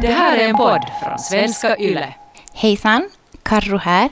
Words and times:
Det 0.00 0.12
här 0.12 0.38
är 0.38 0.48
en 0.48 0.56
podd 0.56 0.84
från 1.02 1.18
svenska 1.18 1.78
YLE. 1.78 2.14
Hejsan, 2.52 3.10
Karro 3.42 3.76
här. 3.76 4.10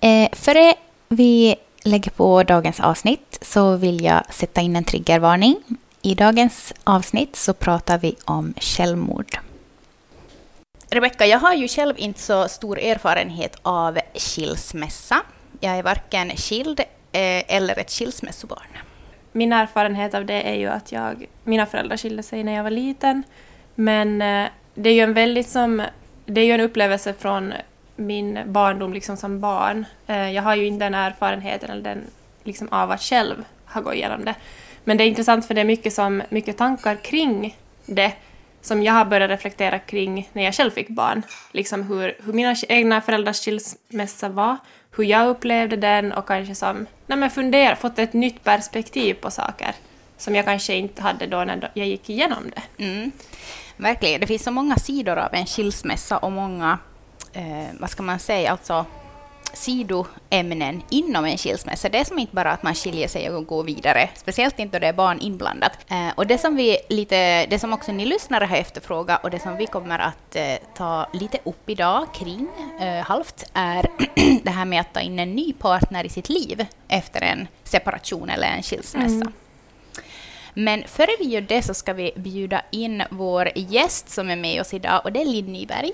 Eh, 0.00 0.28
före 0.32 0.74
vi 1.08 1.56
lägger 1.84 2.10
på 2.10 2.42
dagens 2.42 2.80
avsnitt 2.80 3.38
så 3.42 3.76
vill 3.76 4.04
jag 4.04 4.34
sätta 4.34 4.60
in 4.60 4.76
en 4.76 4.84
triggervarning. 4.84 5.56
I 6.02 6.14
dagens 6.14 6.74
avsnitt 6.84 7.36
så 7.36 7.54
pratar 7.54 7.98
vi 7.98 8.16
om 8.24 8.54
självmord. 8.60 9.38
Rebecka, 10.90 11.26
jag 11.26 11.38
har 11.38 11.54
ju 11.54 11.68
själv 11.68 11.94
inte 11.98 12.20
så 12.20 12.48
stor 12.48 12.78
erfarenhet 12.78 13.56
av 13.62 13.98
skilsmässa. 14.14 15.22
Jag 15.60 15.78
är 15.78 15.82
varken 15.82 16.30
skild 16.30 16.80
eh, 16.80 16.86
eller 17.56 17.78
ett 17.78 17.90
skilsmässobarn. 17.90 18.78
Min 19.32 19.52
erfarenhet 19.52 20.14
av 20.14 20.24
det 20.24 20.42
är 20.42 20.54
ju 20.54 20.66
att 20.66 20.92
jag, 20.92 21.26
mina 21.44 21.66
föräldrar 21.66 21.96
skilde 21.96 22.22
sig 22.22 22.44
när 22.44 22.52
jag 22.52 22.62
var 22.62 22.70
liten. 22.70 23.22
Men 23.80 24.22
eh, 24.22 24.48
det 24.74 24.90
är 24.90 24.94
ju 24.94 25.00
en 25.00 25.14
väldigt 25.14 25.48
som, 25.48 25.82
det 26.26 26.40
är 26.40 26.44
ju 26.44 26.52
en 26.52 26.60
upplevelse 26.60 27.14
från 27.14 27.52
min 27.96 28.38
barndom 28.46 28.92
liksom 28.92 29.16
som 29.16 29.40
barn. 29.40 29.86
Eh, 30.06 30.30
jag 30.30 30.42
har 30.42 30.56
ju 30.56 30.66
inte 30.66 30.84
den 30.84 30.94
erfarenheten 30.94 31.70
eller 31.70 31.82
den 31.82 32.04
liksom 32.44 32.68
av 32.70 32.90
att 32.90 33.02
själv 33.02 33.44
ha 33.64 33.80
gått 33.80 33.94
igenom 33.94 34.24
det. 34.24 34.34
Men 34.84 34.96
det 34.96 35.04
är 35.04 35.08
intressant 35.08 35.46
för 35.46 35.54
det 35.54 35.60
är 35.60 35.64
mycket, 35.64 35.92
som, 35.92 36.22
mycket 36.28 36.56
tankar 36.56 36.96
kring 36.96 37.56
det 37.86 38.12
som 38.60 38.82
jag 38.82 38.92
har 38.92 39.04
börjat 39.04 39.30
reflektera 39.30 39.78
kring 39.78 40.30
när 40.32 40.44
jag 40.44 40.54
själv 40.54 40.70
fick 40.70 40.88
barn. 40.88 41.22
Liksom 41.52 41.82
hur, 41.82 42.16
hur 42.24 42.32
mina 42.32 42.56
egna 42.68 43.00
föräldrars 43.00 43.44
skilsmässa 43.44 44.28
var, 44.28 44.56
hur 44.96 45.04
jag 45.04 45.28
upplevde 45.28 45.76
den 45.76 46.12
och 46.12 46.26
kanske 46.26 46.54
som 46.54 46.86
nej 47.06 47.18
men 47.18 47.30
fundera, 47.30 47.76
fått 47.76 47.98
ett 47.98 48.12
nytt 48.12 48.44
perspektiv 48.44 49.14
på 49.14 49.30
saker 49.30 49.74
som 50.18 50.34
jag 50.34 50.44
kanske 50.44 50.74
inte 50.74 51.02
hade 51.02 51.26
då 51.26 51.44
när 51.44 51.70
jag 51.74 51.86
gick 51.86 52.10
igenom 52.10 52.50
det. 52.50 52.84
Mm. 52.84 53.12
Verkligen, 53.76 54.20
det 54.20 54.26
finns 54.26 54.44
så 54.44 54.50
många 54.50 54.76
sidor 54.76 55.18
av 55.18 55.34
en 55.34 55.46
skilsmässa 55.46 56.18
och 56.18 56.32
många, 56.32 56.78
eh, 57.32 57.66
vad 57.80 57.90
ska 57.90 58.02
man 58.02 58.18
säga, 58.18 58.50
alltså 58.50 58.86
sidoämnen 59.52 60.82
inom 60.90 61.24
en 61.24 61.38
skilsmässa. 61.38 61.88
Det 61.88 61.98
är 61.98 62.04
som 62.04 62.18
inte 62.18 62.34
bara 62.34 62.52
att 62.52 62.62
man 62.62 62.74
skiljer 62.74 63.08
sig 63.08 63.30
och 63.30 63.46
går 63.46 63.64
vidare, 63.64 64.10
speciellt 64.14 64.58
inte 64.58 64.78
då 64.78 64.80
det 64.80 64.86
är 64.86 64.92
barn 64.92 65.20
inblandat. 65.20 65.72
Eh, 65.88 66.08
och 66.14 66.26
det 66.26 66.38
som, 66.38 66.56
vi 66.56 66.78
lite, 66.88 67.46
det 67.46 67.58
som 67.58 67.72
också 67.72 67.92
ni 67.92 68.06
lyssnare 68.06 68.44
har 68.44 68.56
efterfrågat 68.56 69.24
och 69.24 69.30
det 69.30 69.38
som 69.38 69.56
vi 69.56 69.66
kommer 69.66 69.98
att 69.98 70.36
eh, 70.36 70.54
ta 70.74 71.06
lite 71.12 71.38
upp 71.44 71.70
idag 71.70 72.06
kring 72.14 72.48
eh, 72.80 73.04
halvt 73.04 73.44
är 73.52 73.86
det 74.42 74.50
här 74.50 74.64
med 74.64 74.80
att 74.80 74.92
ta 74.92 75.00
in 75.00 75.18
en 75.18 75.34
ny 75.34 75.52
partner 75.52 76.04
i 76.04 76.08
sitt 76.08 76.28
liv 76.28 76.66
efter 76.88 77.20
en 77.20 77.48
separation 77.64 78.30
eller 78.30 78.48
en 78.48 78.62
skilsmässa. 78.62 79.14
Mm. 79.14 79.32
Men 80.58 80.84
före 80.86 81.10
vi 81.18 81.24
gör 81.24 81.40
det 81.40 81.62
så 81.62 81.74
ska 81.74 81.92
vi 81.92 82.12
bjuda 82.16 82.62
in 82.70 83.02
vår 83.10 83.48
gäst 83.54 84.08
som 84.08 84.30
är 84.30 84.36
med 84.36 84.60
oss 84.60 84.74
idag 84.74 85.00
och 85.04 85.12
det 85.12 85.20
är 85.20 85.24
Linn 85.24 85.52
Nyberg. 85.52 85.92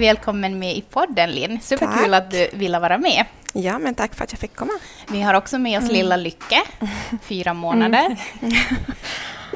välkommen 0.00 0.58
med 0.58 0.76
i 0.76 0.80
podden 0.80 1.30
Linn. 1.30 1.60
Superkul 1.60 2.10
tack. 2.10 2.22
att 2.22 2.30
du 2.30 2.48
ville 2.52 2.78
vara 2.78 2.98
med. 2.98 3.24
Ja, 3.52 3.78
men 3.78 3.94
tack 3.94 4.14
för 4.14 4.24
att 4.24 4.32
jag 4.32 4.40
fick 4.40 4.56
komma. 4.56 4.72
Vi 5.08 5.22
har 5.22 5.34
också 5.34 5.58
med 5.58 5.78
oss 5.78 5.84
mm. 5.84 5.94
lilla 5.94 6.16
Lycke, 6.16 6.62
fyra 7.22 7.54
månader. 7.54 8.16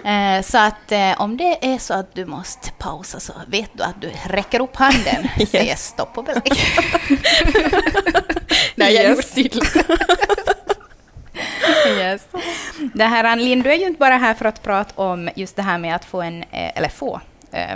Mm. 0.04 0.42
så 0.42 0.58
att 0.58 0.92
eh, 0.92 1.20
om 1.20 1.36
det 1.36 1.74
är 1.74 1.78
så 1.78 1.94
att 1.94 2.14
du 2.14 2.24
måste 2.24 2.70
pausa 2.78 3.20
så 3.20 3.32
vet 3.46 3.70
du 3.72 3.82
att 3.82 4.00
du 4.00 4.12
räcker 4.26 4.60
upp 4.60 4.76
handen 4.76 5.28
yes. 5.38 5.50
säger 5.50 5.76
stopp 5.76 6.18
och 6.18 6.24
belägg. 6.24 6.52
Nej, 8.74 8.94
jag 8.94 9.04
yes. 9.04 9.30
till. 9.30 9.60
yes. 11.88 12.26
Det 12.94 13.04
här, 13.04 13.36
Linn, 13.36 13.62
du 13.62 13.72
är 13.72 13.76
ju 13.76 13.86
inte 13.86 13.98
bara 13.98 14.16
här 14.16 14.34
för 14.34 14.44
att 14.44 14.62
prata 14.62 15.02
om 15.02 15.30
just 15.36 15.56
det 15.56 15.62
här 15.62 15.78
med 15.78 15.96
att 15.96 16.04
få 16.04 16.22
en, 16.22 16.42
eh, 16.42 16.76
eller 16.76 16.88
få, 16.88 17.20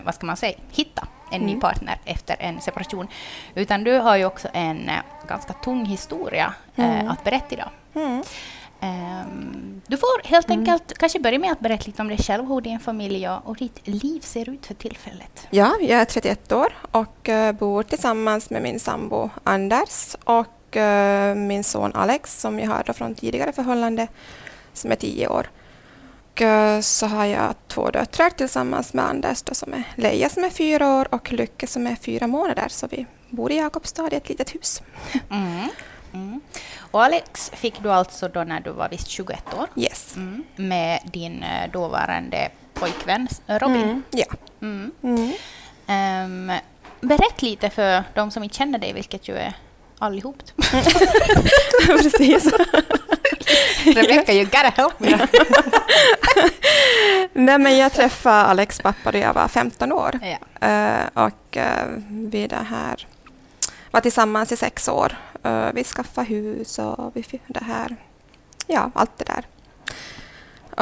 vad 0.04 0.14
ska 0.14 0.26
man 0.26 0.36
säga, 0.36 0.58
hitta 0.72 1.08
en 1.30 1.42
mm. 1.42 1.54
ny 1.54 1.60
partner 1.60 1.98
efter 2.04 2.36
en 2.38 2.60
separation. 2.60 3.08
Utan 3.54 3.84
du 3.84 3.92
har 3.92 4.16
ju 4.16 4.24
också 4.24 4.48
en 4.52 4.88
eh, 4.88 4.94
ganska 5.28 5.52
tung 5.52 5.84
historia 5.84 6.54
eh, 6.76 7.00
mm. 7.00 7.08
att 7.08 7.24
berätta 7.24 7.54
idag. 7.54 7.70
Mm. 7.94 8.22
Um, 8.80 9.82
du 9.86 9.96
får 9.96 10.28
helt 10.28 10.46
mm. 10.48 10.58
enkelt 10.58 10.98
kanske 10.98 11.20
börja 11.20 11.38
med 11.38 11.52
att 11.52 11.60
berätta 11.60 11.84
lite 11.86 12.02
om 12.02 12.08
dig 12.08 12.18
själv, 12.18 12.48
hur 12.48 12.60
din 12.60 12.80
familj 12.80 13.28
och, 13.28 13.56
ditt 13.56 13.88
liv 13.88 14.20
ser 14.20 14.50
ut 14.50 14.66
för 14.66 14.74
tillfället. 14.74 15.46
Ja, 15.50 15.76
jag 15.80 16.00
är 16.00 16.04
31 16.04 16.52
år 16.52 16.72
och 16.90 17.28
uh, 17.28 17.52
bor 17.52 17.82
tillsammans 17.82 18.50
med 18.50 18.62
min 18.62 18.80
sambo 18.80 19.30
Anders 19.44 20.16
och 20.24 20.76
uh, 20.76 21.34
min 21.34 21.64
son 21.64 21.92
Alex 21.94 22.40
som 22.40 22.60
jag 22.60 22.68
har 22.68 22.92
från 22.92 23.14
tidigare 23.14 23.52
förhållande 23.52 24.06
som 24.72 24.90
är 24.90 24.96
10 24.96 25.28
år. 25.28 25.46
Eh, 26.40 26.80
så 26.80 27.06
har 27.06 27.24
jag 27.24 27.54
två 27.68 27.90
döttrar 27.90 28.30
tillsammans 28.30 28.94
med 28.94 29.04
Anders 29.04 29.42
då, 29.42 29.54
som 29.54 29.72
är 29.72 29.82
Leia 29.96 30.28
som 30.28 30.44
är 30.44 30.50
fyra 30.50 30.94
år 30.94 31.14
och 31.14 31.32
Lycke 31.32 31.66
som 31.66 31.86
är 31.86 31.96
fyra 31.96 32.26
månader. 32.26 32.66
Så 32.68 32.86
vi 32.86 33.06
bor 33.30 33.52
i 33.52 33.56
Jakobstad 33.56 34.08
i 34.12 34.16
ett 34.16 34.28
litet 34.28 34.54
hus. 34.54 34.82
Mm. 35.30 35.68
Mm. 36.12 36.40
Och 36.90 37.04
Alex 37.04 37.50
fick 37.54 37.82
du 37.82 37.92
alltså 37.92 38.28
då 38.28 38.44
när 38.44 38.60
du 38.60 38.70
var 38.70 38.88
visst 38.88 39.08
21 39.08 39.54
år? 39.54 39.66
Yes. 39.76 40.16
Mm. 40.16 40.44
Med 40.56 41.00
din 41.12 41.42
eh, 41.42 41.70
dåvarande 41.72 42.50
pojkvän 42.74 43.28
eh, 43.46 43.58
Robin? 43.58 44.02
Mm. 44.62 44.92
Ja. 45.00 46.24
Um, 46.24 46.52
berätt 47.00 47.42
lite 47.42 47.70
för 47.70 48.04
de 48.14 48.30
som 48.30 48.42
inte 48.42 48.56
känner 48.56 48.78
dig, 48.78 48.92
vilket 48.92 49.28
ju 49.28 49.36
är 49.36 49.52
allihop. 49.98 50.42
Precis. 51.86 52.52
Rebecca, 53.84 54.32
you 54.32 54.44
gotta 54.44 54.72
help 54.76 55.00
me. 55.00 55.08
Nej, 57.32 57.58
men 57.58 57.78
jag 57.78 57.92
träffade 57.92 58.36
Alex 58.36 58.80
pappa 58.80 59.12
då 59.12 59.18
jag 59.18 59.34
var 59.34 59.48
15 59.48 59.92
år. 59.92 60.18
Ja. 60.22 60.38
Uh, 60.68 61.24
och 61.24 61.56
uh, 61.56 62.02
vi 62.08 62.46
det 62.46 62.56
här 62.56 63.06
var 63.90 64.00
tillsammans 64.00 64.52
i 64.52 64.56
sex 64.56 64.88
år. 64.88 65.16
Uh, 65.46 65.68
vi 65.74 65.84
skaffade 65.84 66.26
hus 66.26 66.78
och 66.78 67.16
vi 67.16 67.40
det 67.46 67.64
här, 67.64 67.96
ja, 68.66 68.90
allt 68.94 69.18
det 69.18 69.24
där. 69.24 69.46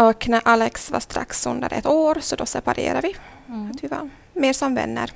Och 0.04 0.28
när 0.28 0.42
Alex 0.44 0.90
var 0.90 1.00
strax 1.00 1.46
under 1.46 1.72
ett 1.72 1.86
år 1.86 2.18
så 2.20 2.36
då 2.36 2.46
separerade 2.46 3.00
vi. 3.00 3.16
Mm. 3.48 3.70
Att 3.70 3.84
vi 3.84 3.88
var 3.88 4.10
mer 4.32 4.52
som 4.52 4.74
vänner. 4.74 5.12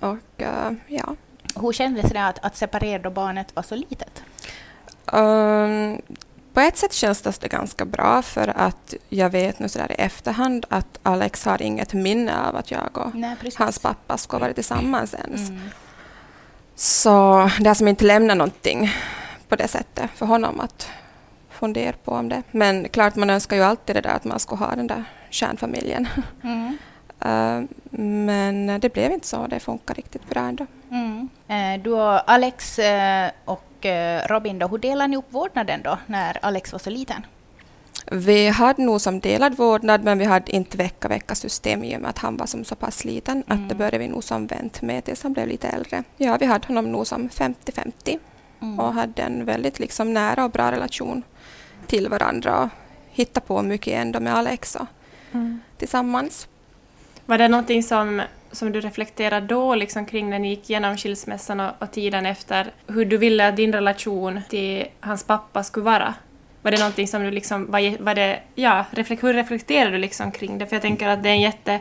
Och 0.00 0.42
ja. 0.86 1.16
Hur 1.60 1.72
kändes 1.72 2.10
det 2.10 2.24
att, 2.24 2.44
att 2.44 2.56
separera 2.56 3.02
då 3.02 3.10
barnet 3.10 3.56
var 3.56 3.62
så 3.62 3.74
litet? 3.76 4.22
Um, 5.12 6.00
på 6.54 6.60
ett 6.60 6.76
sätt 6.76 6.92
känns 6.92 7.22
det 7.22 7.48
ganska 7.48 7.84
bra 7.84 8.22
för 8.22 8.52
att 8.56 8.94
jag 9.08 9.30
vet 9.30 9.58
nu 9.58 9.68
sådär 9.68 9.92
i 9.92 9.94
efterhand 9.94 10.66
att 10.68 10.98
Alex 11.02 11.44
har 11.44 11.62
inget 11.62 11.92
minne 11.92 12.46
av 12.48 12.56
att 12.56 12.70
jag 12.70 12.98
och 12.98 13.14
Nej, 13.14 13.36
hans 13.58 13.78
pappa 13.78 14.16
ska 14.16 14.38
vara 14.38 14.52
tillsammans 14.52 15.14
ens. 15.14 15.50
Mm. 15.50 15.70
Så 16.74 17.10
det 17.60 17.68
har 17.68 17.74
som 17.74 17.88
inte 17.88 18.04
lämnat 18.04 18.36
någonting 18.36 18.90
på 19.48 19.56
det 19.56 19.68
sättet 19.68 20.10
för 20.14 20.26
honom 20.26 20.60
att 20.60 20.88
fundera 21.50 21.92
på 22.04 22.12
om 22.12 22.28
det. 22.28 22.42
Men 22.50 22.88
klart 22.88 23.16
man 23.16 23.30
önskar 23.30 23.56
ju 23.56 23.62
alltid 23.62 23.96
det 23.96 24.00
där 24.00 24.14
att 24.14 24.24
man 24.24 24.38
ska 24.38 24.56
ha 24.56 24.76
den 24.76 24.86
där 24.86 25.04
kärnfamiljen. 25.30 26.08
Mm. 26.42 26.78
Uh, 27.26 27.68
men 28.00 28.80
det 28.80 28.92
blev 28.92 29.12
inte 29.12 29.26
så, 29.26 29.46
det 29.46 29.60
funkar 29.60 29.94
riktigt 29.94 30.28
bra 30.28 30.40
ändå. 30.40 30.66
Mm. 30.90 31.28
Uh, 31.50 31.82
du 31.82 31.90
och 31.90 32.30
Alex 32.30 32.78
uh, 32.78 32.84
och 33.44 33.71
Eh, 33.84 34.28
Robin, 34.28 34.58
då, 34.58 34.66
hur 34.66 34.78
delade 34.78 35.08
ni 35.08 35.16
upp 35.16 35.26
vårdnaden 35.28 35.80
då, 35.82 35.98
när 36.06 36.38
Alex 36.42 36.72
var 36.72 36.78
så 36.78 36.90
liten? 36.90 37.26
Vi 38.10 38.48
hade 38.48 38.82
nog 38.82 39.00
som 39.00 39.20
delad 39.20 39.56
vårdnad, 39.56 40.04
men 40.04 40.18
vi 40.18 40.24
hade 40.24 40.52
inte 40.52 40.76
vecka-vecka-system 40.76 41.84
i 41.84 41.96
och 41.96 42.00
med 42.00 42.10
att 42.10 42.18
han 42.18 42.36
var 42.36 42.46
som 42.46 42.64
så 42.64 42.74
pass 42.74 43.04
liten, 43.04 43.44
mm. 43.46 43.62
att 43.64 43.68
det 43.68 43.74
började 43.74 43.98
vi 43.98 44.08
nog 44.08 44.24
som 44.24 44.46
vänt 44.46 44.82
med 44.82 45.04
tills 45.04 45.22
han 45.22 45.32
blev 45.32 45.48
lite 45.48 45.68
äldre. 45.68 46.04
Ja, 46.16 46.36
vi 46.40 46.46
hade 46.46 46.66
honom 46.66 46.92
nog 46.92 47.06
som 47.06 47.28
50-50 47.28 48.18
mm. 48.62 48.80
och 48.80 48.94
hade 48.94 49.22
en 49.22 49.44
väldigt 49.44 49.78
liksom 49.78 50.14
nära 50.14 50.44
och 50.44 50.50
bra 50.50 50.72
relation 50.72 51.22
till 51.86 52.08
varandra 52.08 52.62
och 52.62 52.68
hittade 53.10 53.46
på 53.46 53.62
mycket 53.62 53.94
ändå 53.94 54.20
med 54.20 54.34
Alex 54.34 54.74
och 54.76 54.86
mm. 55.32 55.60
tillsammans. 55.78 56.48
Var 57.26 57.38
det 57.38 57.48
någonting 57.48 57.82
som 57.82 58.22
som 58.52 58.72
du 58.72 58.80
reflekterade 58.80 59.46
då 59.46 59.74
liksom 59.74 60.06
kring 60.06 60.30
när 60.30 60.38
ni 60.38 60.48
gick 60.48 60.70
igenom 60.70 60.96
skilsmässan 60.96 61.60
och, 61.60 61.70
och 61.78 61.92
tiden 61.92 62.26
efter, 62.26 62.72
hur 62.86 63.04
du 63.04 63.16
ville 63.16 63.48
att 63.48 63.56
din 63.56 63.72
relation 63.72 64.40
till 64.48 64.86
hans 65.00 65.24
pappa 65.24 65.62
skulle 65.62 65.84
vara? 65.84 66.14
Var 66.62 66.70
det 66.70 66.78
någonting 66.78 67.08
som 67.08 67.22
du 67.22 67.30
liksom, 67.30 67.70
var, 67.70 68.02
var 68.02 68.14
det, 68.14 68.40
ja, 68.54 68.84
reflek, 68.90 69.22
hur 69.22 69.34
reflekterade 69.34 69.90
du 69.90 69.98
liksom 69.98 70.32
kring 70.32 70.58
det? 70.58 70.66
För 70.66 70.76
jag 70.76 70.82
tänker 70.82 71.08
att 71.08 71.22
det 71.22 71.28
är 71.28 71.32
en 71.32 71.40
jätte... 71.40 71.80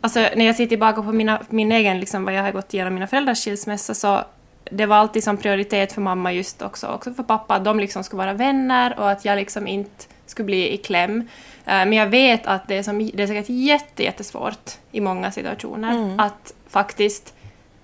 Alltså 0.00 0.20
när 0.20 0.44
jag 0.44 0.56
ser 0.56 0.66
tillbaka 0.66 1.02
på 1.02 1.12
mina, 1.12 1.42
min 1.48 1.72
egen, 1.72 2.00
liksom 2.00 2.24
vad 2.24 2.34
jag 2.34 2.42
har 2.42 2.52
gått 2.52 2.74
igenom 2.74 2.94
mina 2.94 3.06
föräldrars 3.06 3.44
skilsmässa 3.44 3.94
så 3.94 4.24
det 4.64 4.86
var 4.86 4.96
alltid 4.96 5.24
som 5.24 5.36
prioritet 5.36 5.92
för 5.92 6.00
mamma 6.00 6.32
just 6.32 6.62
också, 6.62 6.86
också 6.86 7.14
för 7.14 7.22
pappa, 7.22 7.54
att 7.54 7.64
de 7.64 7.80
liksom 7.80 8.04
skulle 8.04 8.18
vara 8.22 8.32
vänner 8.32 8.98
och 8.98 9.10
att 9.10 9.24
jag 9.24 9.36
liksom 9.36 9.66
inte 9.66 10.04
skulle 10.26 10.46
bli 10.46 10.72
i 10.72 10.76
kläm. 10.76 11.20
Uh, 11.20 11.26
men 11.64 11.92
jag 11.92 12.06
vet 12.06 12.46
att 12.46 12.68
det 12.68 12.74
är, 12.74 12.82
som, 12.82 13.10
det 13.14 13.22
är 13.22 13.26
säkert 13.26 13.48
jätte, 13.48 14.02
jättesvårt 14.02 14.70
i 14.92 15.00
många 15.00 15.30
situationer 15.30 15.92
mm. 15.92 16.20
att 16.20 16.54
faktiskt 16.68 17.34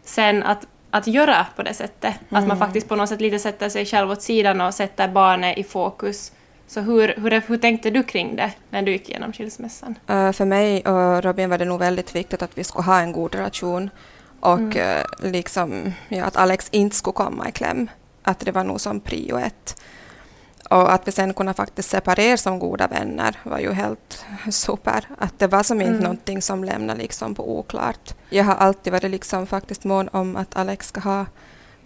sen 0.05 0.43
att, 0.43 0.67
att 0.91 1.07
göra 1.07 1.47
på 1.57 1.63
det 1.63 1.75
sättet. 1.75 2.15
Mm. 2.29 2.43
Att 2.43 2.49
man 2.49 2.59
faktiskt 2.59 2.89
på 2.89 2.97
något 2.97 3.09
sätt 3.09 3.21
lite 3.21 3.39
sätter 3.39 3.69
sig 3.69 3.87
själv 3.87 4.11
åt 4.11 4.23
sidan 4.23 4.61
och 4.61 4.75
sätter 4.75 5.09
barnet 5.09 5.59
i 5.59 5.65
fokus. 5.65 6.33
Så 6.67 6.81
hur, 6.81 7.15
hur, 7.17 7.43
hur 7.47 7.59
tänkte 7.59 7.91
du 7.91 8.03
kring 8.03 8.37
det 8.37 8.53
när 8.71 8.83
du 8.83 8.93
gick 8.93 9.09
igenom 9.09 9.33
skilsmässan? 9.33 9.95
Uh, 10.11 10.33
för 10.33 10.45
mig 10.45 10.83
och 10.83 11.25
Robin 11.25 11.51
var 11.51 11.59
det 11.59 11.65
nog 11.65 11.79
väldigt 11.79 12.15
viktigt 12.15 12.43
att 12.43 12.59
vi 12.59 12.65
skulle 12.65 12.85
ha 12.85 13.01
en 13.01 13.13
god 13.13 13.35
relation 13.35 13.91
och 14.41 14.59
mm. 14.59 14.99
uh, 15.23 15.31
liksom, 15.31 15.93
ja, 16.09 16.25
att 16.25 16.37
Alex 16.37 16.69
inte 16.71 16.97
skulle 16.97 17.15
komma 17.15 17.49
i 17.49 17.53
kläm. 17.53 17.91
Att 18.23 18.39
det 18.41 18.53
var 18.53 18.65
nog 18.65 18.81
som 18.81 19.01
prio 19.01 19.39
ett. 19.39 19.83
Och 20.69 20.93
att 20.93 21.09
vi 21.09 21.13
sen 21.13 21.35
kunde 21.35 21.55
faktiskt 21.55 21.91
separera 21.91 22.37
som 22.37 22.59
goda 22.59 22.87
vänner 22.87 23.37
var 23.43 23.59
ju 23.59 23.73
helt 23.73 24.25
super. 24.51 25.05
Att 25.19 25.39
det 25.39 25.47
var 25.47 25.63
som 25.63 25.81
inte 25.81 25.91
mm. 25.91 26.03
någonting 26.03 26.43
som 26.43 26.65
lämnade 26.65 27.01
liksom 27.01 27.35
på 27.35 27.59
oklart. 27.59 28.15
Jag 28.31 28.45
har 28.45 28.55
alltid 28.55 28.93
varit 28.93 29.11
liksom 29.11 29.47
faktiskt 29.47 29.85
mån 29.85 30.09
om 30.09 30.37
att 30.37 30.57
Alex 30.57 30.89
ska 30.89 31.01
ha 31.01 31.27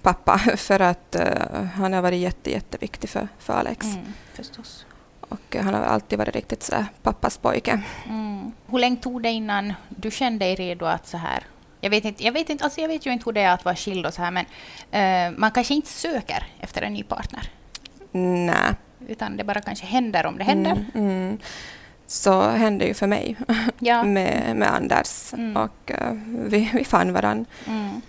pappa 0.03 0.39
för 0.57 0.81
att 0.81 1.17
uh, 1.19 1.65
han 1.65 1.93
har 1.93 2.03
varit 2.03 2.21
jätte, 2.21 2.51
jätteviktig 2.51 3.11
för, 3.11 3.29
för 3.39 3.53
Alex. 3.53 3.87
Mm, 3.87 4.13
förstås. 4.35 4.87
Och 5.21 5.57
uh, 5.57 5.63
han 5.63 5.75
har 5.75 5.83
alltid 5.83 6.19
varit 6.19 6.35
riktigt 6.35 6.63
så 6.63 6.85
pappas 7.03 7.37
pojke. 7.37 7.81
Mm. 8.09 8.53
Hur 8.67 8.79
länge 8.79 8.97
tog 8.97 9.23
det 9.23 9.31
innan 9.31 9.73
du 9.89 10.11
kände 10.11 10.45
dig 10.45 10.55
redo 10.55 10.87
att 10.87 11.07
så 11.07 11.17
här 11.17 11.47
jag 11.85 11.91
vet, 11.91 12.05
inte, 12.05 12.25
jag, 12.25 12.33
vet 12.33 12.51
inte, 12.51 12.65
alltså 12.65 12.81
jag 12.81 12.89
vet 12.89 13.07
ju 13.07 13.13
inte 13.13 13.25
hur 13.25 13.33
det 13.33 13.41
är 13.41 13.55
att 13.55 13.65
vara 13.65 13.77
skild 13.77 14.07
och 14.07 14.15
så 14.15 14.23
här, 14.23 14.31
men 14.31 14.45
uh, 15.33 15.39
man 15.39 15.51
kanske 15.51 15.75
inte 15.75 15.89
söker 15.89 16.47
efter 16.61 16.83
en 16.83 16.93
ny 16.93 17.03
partner. 17.03 17.51
Nej. 18.13 18.75
Utan 19.09 19.37
det 19.37 19.45
bara 19.45 19.61
kanske 19.61 19.87
händer 19.87 20.27
om 20.27 20.39
det 20.39 20.45
händer. 20.45 20.85
Mm, 20.95 21.11
mm. 21.11 21.39
Så 22.07 22.43
hände 22.43 22.87
ju 22.87 22.95
för 22.95 23.07
mig 23.07 23.37
ja. 23.79 24.03
med, 24.03 24.57
med 24.57 24.75
Anders. 24.75 25.33
Mm. 25.33 25.57
Och 25.57 25.91
uh, 25.91 26.19
vi, 26.27 26.71
vi 26.75 26.85
fann 26.85 27.13
varandra. 27.13 27.45
Mm. 27.67 28.01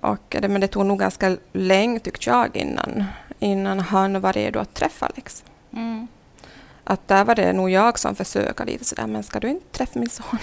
Och 0.00 0.36
det, 0.40 0.48
men 0.48 0.60
det 0.60 0.68
tog 0.68 0.86
nog 0.86 0.98
ganska 0.98 1.36
länge, 1.52 1.98
tyckte 1.98 2.30
jag, 2.30 2.56
innan, 2.56 3.04
innan 3.38 3.80
han 3.80 4.20
var 4.20 4.32
redo 4.32 4.58
att 4.58 4.74
träffa 4.74 5.06
Alex. 5.06 5.44
Mm. 5.72 6.08
Att 6.84 7.08
där 7.08 7.24
var 7.24 7.34
det 7.34 7.52
nog 7.52 7.70
jag 7.70 7.98
som 7.98 8.14
försökte 8.16 8.64
lite 8.64 8.84
sådär, 8.84 9.06
men 9.06 9.22
ska 9.22 9.40
du 9.40 9.48
inte 9.48 9.78
träffa 9.78 9.98
min 9.98 10.08
son? 10.08 10.38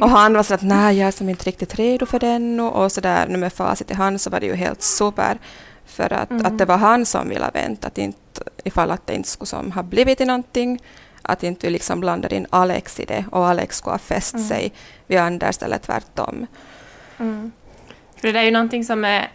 och 0.00 0.10
han 0.10 0.34
var 0.34 0.42
sådär, 0.42 0.66
nej, 0.66 0.98
jag 0.98 1.08
är 1.08 1.12
som 1.12 1.28
inte 1.28 1.44
riktigt 1.44 1.74
redo 1.74 2.06
för 2.06 2.20
den. 2.20 2.60
Och, 2.60 2.84
och 2.84 2.92
sådär, 2.92 3.26
med 3.26 3.52
facit 3.52 3.90
i 3.90 3.94
hand 3.94 4.20
så 4.20 4.30
var 4.30 4.40
det 4.40 4.46
ju 4.46 4.54
helt 4.54 4.82
super. 4.82 5.38
För 5.90 6.12
att, 6.12 6.30
mm. 6.30 6.46
att 6.46 6.58
det 6.58 6.64
var 6.64 6.76
han 6.76 7.06
som 7.06 7.28
ville 7.28 7.50
vänta, 7.54 7.86
att 7.86 7.98
inte, 7.98 8.42
ifall 8.64 8.90
att 8.90 9.06
det 9.06 9.14
inte 9.14 9.28
skulle 9.28 9.46
som 9.46 9.72
ha 9.72 9.82
blivit 9.82 10.20
i 10.20 10.24
någonting, 10.24 10.82
att 11.22 11.42
inte 11.42 11.66
vi 11.66 11.72
liksom 11.72 12.00
blandade 12.00 12.36
in 12.36 12.46
Alex 12.50 13.00
i 13.00 13.04
det 13.04 13.24
och 13.32 13.46
Alex 13.46 13.76
skulle 13.76 13.94
ha 13.94 13.98
fäst 13.98 14.34
mm. 14.34 14.46
sig 14.46 14.72
vid 15.06 15.18
Anders 15.18 15.62
eller 15.62 15.78
tvärtom. 15.78 16.46
Mm. 17.18 17.52
För 18.16 18.32
det 18.32 18.38
är 18.38 18.42
ju 18.44 18.50
någonting 18.50 18.84
som 18.84 19.04
är 19.04 19.28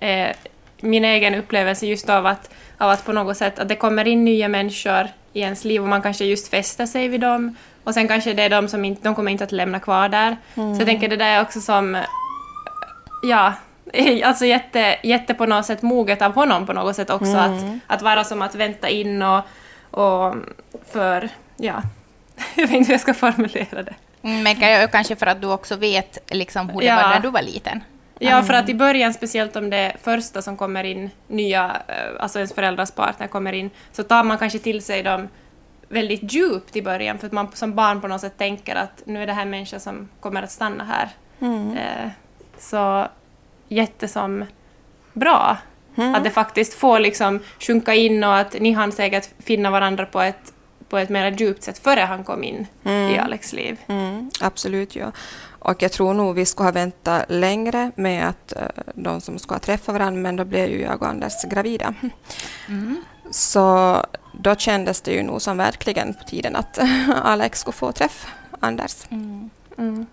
eh, 0.00 0.36
min 0.80 1.04
egen 1.04 1.34
upplevelse 1.34 1.86
just 1.86 2.08
av 2.08 2.26
att, 2.26 2.50
av 2.78 2.90
att 2.90 3.04
på 3.04 3.12
något 3.12 3.36
sätt 3.36 3.58
att 3.58 3.68
det 3.68 3.76
kommer 3.76 4.08
in 4.08 4.24
nya 4.24 4.48
människor 4.48 5.08
i 5.32 5.40
ens 5.40 5.64
liv 5.64 5.82
och 5.82 5.88
man 5.88 6.02
kanske 6.02 6.24
just 6.24 6.48
fäster 6.48 6.86
sig 6.86 7.08
vid 7.08 7.20
dem 7.20 7.56
och 7.84 7.94
sen 7.94 8.08
kanske 8.08 8.32
det 8.32 8.42
är 8.42 8.50
de 8.50 8.68
som 8.68 8.84
inte, 8.84 9.02
de 9.02 9.14
kommer 9.14 9.32
inte 9.32 9.44
att 9.44 9.52
lämna 9.52 9.80
kvar 9.80 10.08
där. 10.08 10.36
Mm. 10.54 10.74
Så 10.74 10.80
jag 10.80 10.86
tänker 10.86 11.08
det 11.08 11.16
där 11.16 11.36
är 11.36 11.42
också 11.42 11.60
som, 11.60 12.02
ja, 13.22 13.54
alltså 14.24 14.46
jätte, 14.46 14.96
jätte 15.02 15.34
på 15.34 15.46
något 15.46 15.66
sätt 15.66 15.82
moget 15.82 16.22
av 16.22 16.34
honom 16.34 16.66
på 16.66 16.72
något 16.72 16.96
sätt 16.96 17.10
också 17.10 17.36
mm. 17.36 17.54
att, 17.86 17.94
att 17.96 18.02
vara 18.02 18.24
som 18.24 18.42
att 18.42 18.54
vänta 18.54 18.88
in 18.88 19.22
och, 19.22 19.42
och 19.90 20.34
för, 20.92 21.28
ja, 21.56 21.82
jag 22.54 22.66
vet 22.66 22.76
inte 22.76 22.86
hur 22.86 22.94
jag 22.94 23.00
ska 23.00 23.14
formulera 23.14 23.82
det. 23.82 23.94
Mm, 24.22 24.42
men 24.42 24.88
kanske 24.88 25.16
för 25.16 25.26
att 25.26 25.40
du 25.40 25.46
också 25.52 25.76
vet 25.76 26.18
liksom 26.34 26.68
hur 26.68 26.80
det 26.80 26.86
ja. 26.86 26.96
var 26.96 27.08
när 27.08 27.20
du 27.20 27.30
var 27.30 27.42
liten? 27.42 27.80
Ja, 28.22 28.42
för 28.42 28.54
att 28.54 28.68
i 28.68 28.74
början, 28.74 29.14
speciellt 29.14 29.56
om 29.56 29.70
det 29.70 29.96
första 30.02 30.42
som 30.42 30.56
kommer 30.56 30.84
in, 30.84 31.10
nya, 31.26 31.76
eh, 31.88 32.22
alltså 32.22 32.38
ens 32.38 32.54
föräldrars 32.54 32.90
partner 32.90 33.26
kommer 33.26 33.52
in, 33.52 33.70
så 33.92 34.02
tar 34.02 34.24
man 34.24 34.38
kanske 34.38 34.58
till 34.58 34.82
sig 34.82 35.02
dem 35.02 35.28
väldigt 35.88 36.32
djupt 36.32 36.76
i 36.76 36.82
början, 36.82 37.18
för 37.18 37.26
att 37.26 37.32
man 37.32 37.52
som 37.54 37.74
barn 37.74 38.00
på 38.00 38.08
något 38.08 38.20
sätt 38.20 38.38
tänker 38.38 38.76
att 38.76 39.02
nu 39.04 39.22
är 39.22 39.26
det 39.26 39.32
här 39.32 39.42
en 39.42 39.50
människa 39.50 39.80
som 39.80 40.08
kommer 40.20 40.42
att 40.42 40.50
stanna 40.50 40.84
här. 40.84 41.08
Mm. 41.40 41.76
Eh, 41.76 42.10
så 42.58 43.08
jättesom 43.70 44.44
bra. 45.12 45.56
Mm. 45.96 46.14
Att 46.14 46.24
det 46.24 46.30
faktiskt 46.30 46.74
får 46.74 46.98
liksom 46.98 47.40
sjunka 47.58 47.94
in 47.94 48.24
och 48.24 48.36
att 48.36 48.60
ni 48.60 48.72
hann 48.72 48.92
säkert 48.92 49.28
finna 49.38 49.70
varandra 49.70 50.06
på 50.06 50.20
ett, 50.20 50.52
på 50.88 50.98
ett 50.98 51.08
mer 51.08 51.30
djupt 51.30 51.62
sätt 51.62 51.78
före 51.78 52.00
han 52.00 52.24
kom 52.24 52.44
in 52.44 52.66
mm. 52.84 53.10
i 53.10 53.18
Alex 53.18 53.52
liv. 53.52 53.78
Mm. 53.86 54.30
Absolut, 54.40 54.96
ja. 54.96 55.12
Och 55.58 55.82
jag 55.82 55.92
tror 55.92 56.14
nog 56.14 56.34
vi 56.34 56.46
skulle 56.46 56.66
ha 56.66 56.72
väntat 56.72 57.24
längre 57.28 57.90
med 57.94 58.28
att 58.28 58.52
uh, 58.56 58.82
de 58.94 59.20
som 59.20 59.38
skulle 59.38 59.54
ha 59.54 59.60
träffat 59.60 59.92
varandra, 59.92 60.20
men 60.20 60.36
då 60.36 60.44
blev 60.44 60.70
ju 60.70 60.80
jag 60.80 61.02
och 61.02 61.08
Anders 61.08 61.44
gravida. 61.44 61.94
Mm. 62.68 63.04
Så 63.30 63.96
då 64.32 64.54
kändes 64.54 65.00
det 65.00 65.12
ju 65.12 65.22
nog 65.22 65.42
som 65.42 65.56
verkligen 65.56 66.14
på 66.14 66.24
tiden 66.24 66.56
att 66.56 66.78
Alex 67.22 67.60
skulle 67.60 67.72
få 67.72 67.92
träffa 67.92 68.28
Anders. 68.60 68.96
Mm. 69.10 69.50
Mm. 69.78 70.06